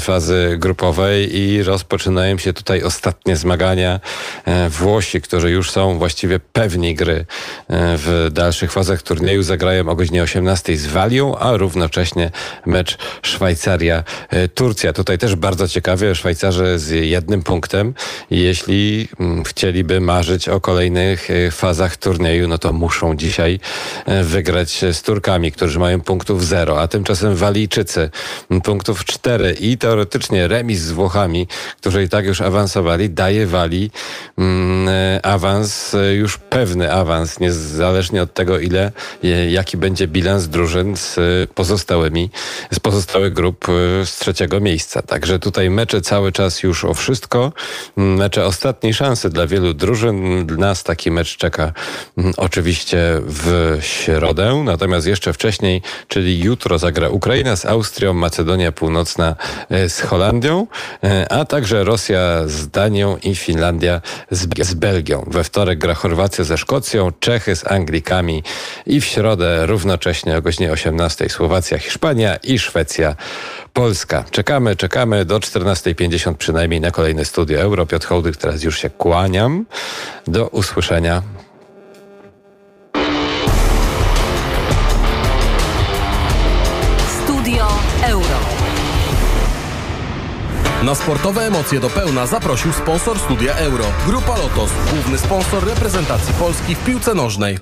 [0.00, 4.00] fazy grupowej i rozpoczynają się tutaj ostatnie zmagania.
[4.44, 7.24] E, Włosi, którzy już są właściwie pewni gry e,
[7.98, 12.30] w dalszych fazach turnieju, zagrają o godzinie 18 z Walią, a równocześnie
[12.66, 14.92] mecz Szwajcaria-Turcja.
[14.92, 17.94] Tutaj też bardzo ciekawie, Szwajcarzy z jednym punktem.
[18.30, 23.60] Jeśli mm, chcieliby marzyć o kolejnych e, fazach turnieju, no to muszą dzisiaj
[24.06, 28.10] e, wygrać z Turkami, którzy mają punktów zero, a tymczasem Walijczycy
[28.64, 29.04] punktów
[29.52, 33.90] i teoretycznie remis z Włochami, którzy i tak już awansowali, daje Walii
[34.38, 38.92] mm, e, awans, e, już pewny awans, niezależnie od tego, ile,
[39.24, 41.18] e, jaki będzie bilans drużyn z
[41.50, 42.30] pozostałymi,
[42.72, 43.66] z pozostałych grup
[44.04, 45.02] z trzeciego miejsca.
[45.02, 47.52] Także tutaj mecze cały czas już o wszystko.
[47.98, 50.46] Mm, Mecze ostatniej szansy dla wielu drużyn.
[50.58, 51.72] Nas taki mecz czeka
[52.18, 59.33] mm, oczywiście w środę, natomiast jeszcze wcześniej, czyli jutro zagra Ukraina z Austrią, Macedonia Północna
[59.70, 60.66] e, z Holandią,
[61.04, 65.24] e, a także Rosja z Danią i Finlandia z, Belgią.
[65.26, 68.42] We wtorek gra Chorwacja ze Szkocją, Czechy z Anglikami
[68.86, 73.16] i w środę równocześnie o godzinie 18 Słowacja, Hiszpania i Szwecja,
[73.72, 74.24] Polska.
[74.30, 77.86] Czekamy, czekamy do 14.50 przynajmniej na kolejne studio Euro.
[77.86, 79.66] Piotr Hołdyk, teraz już się kłaniam.
[80.26, 81.22] Do usłyszenia.
[90.84, 93.84] Na sportowe emocje do pełna zaprosił sponsor studia Euro.
[94.06, 97.58] Grupa Lotos, główny sponsor reprezentacji Polski w piłce nożnej.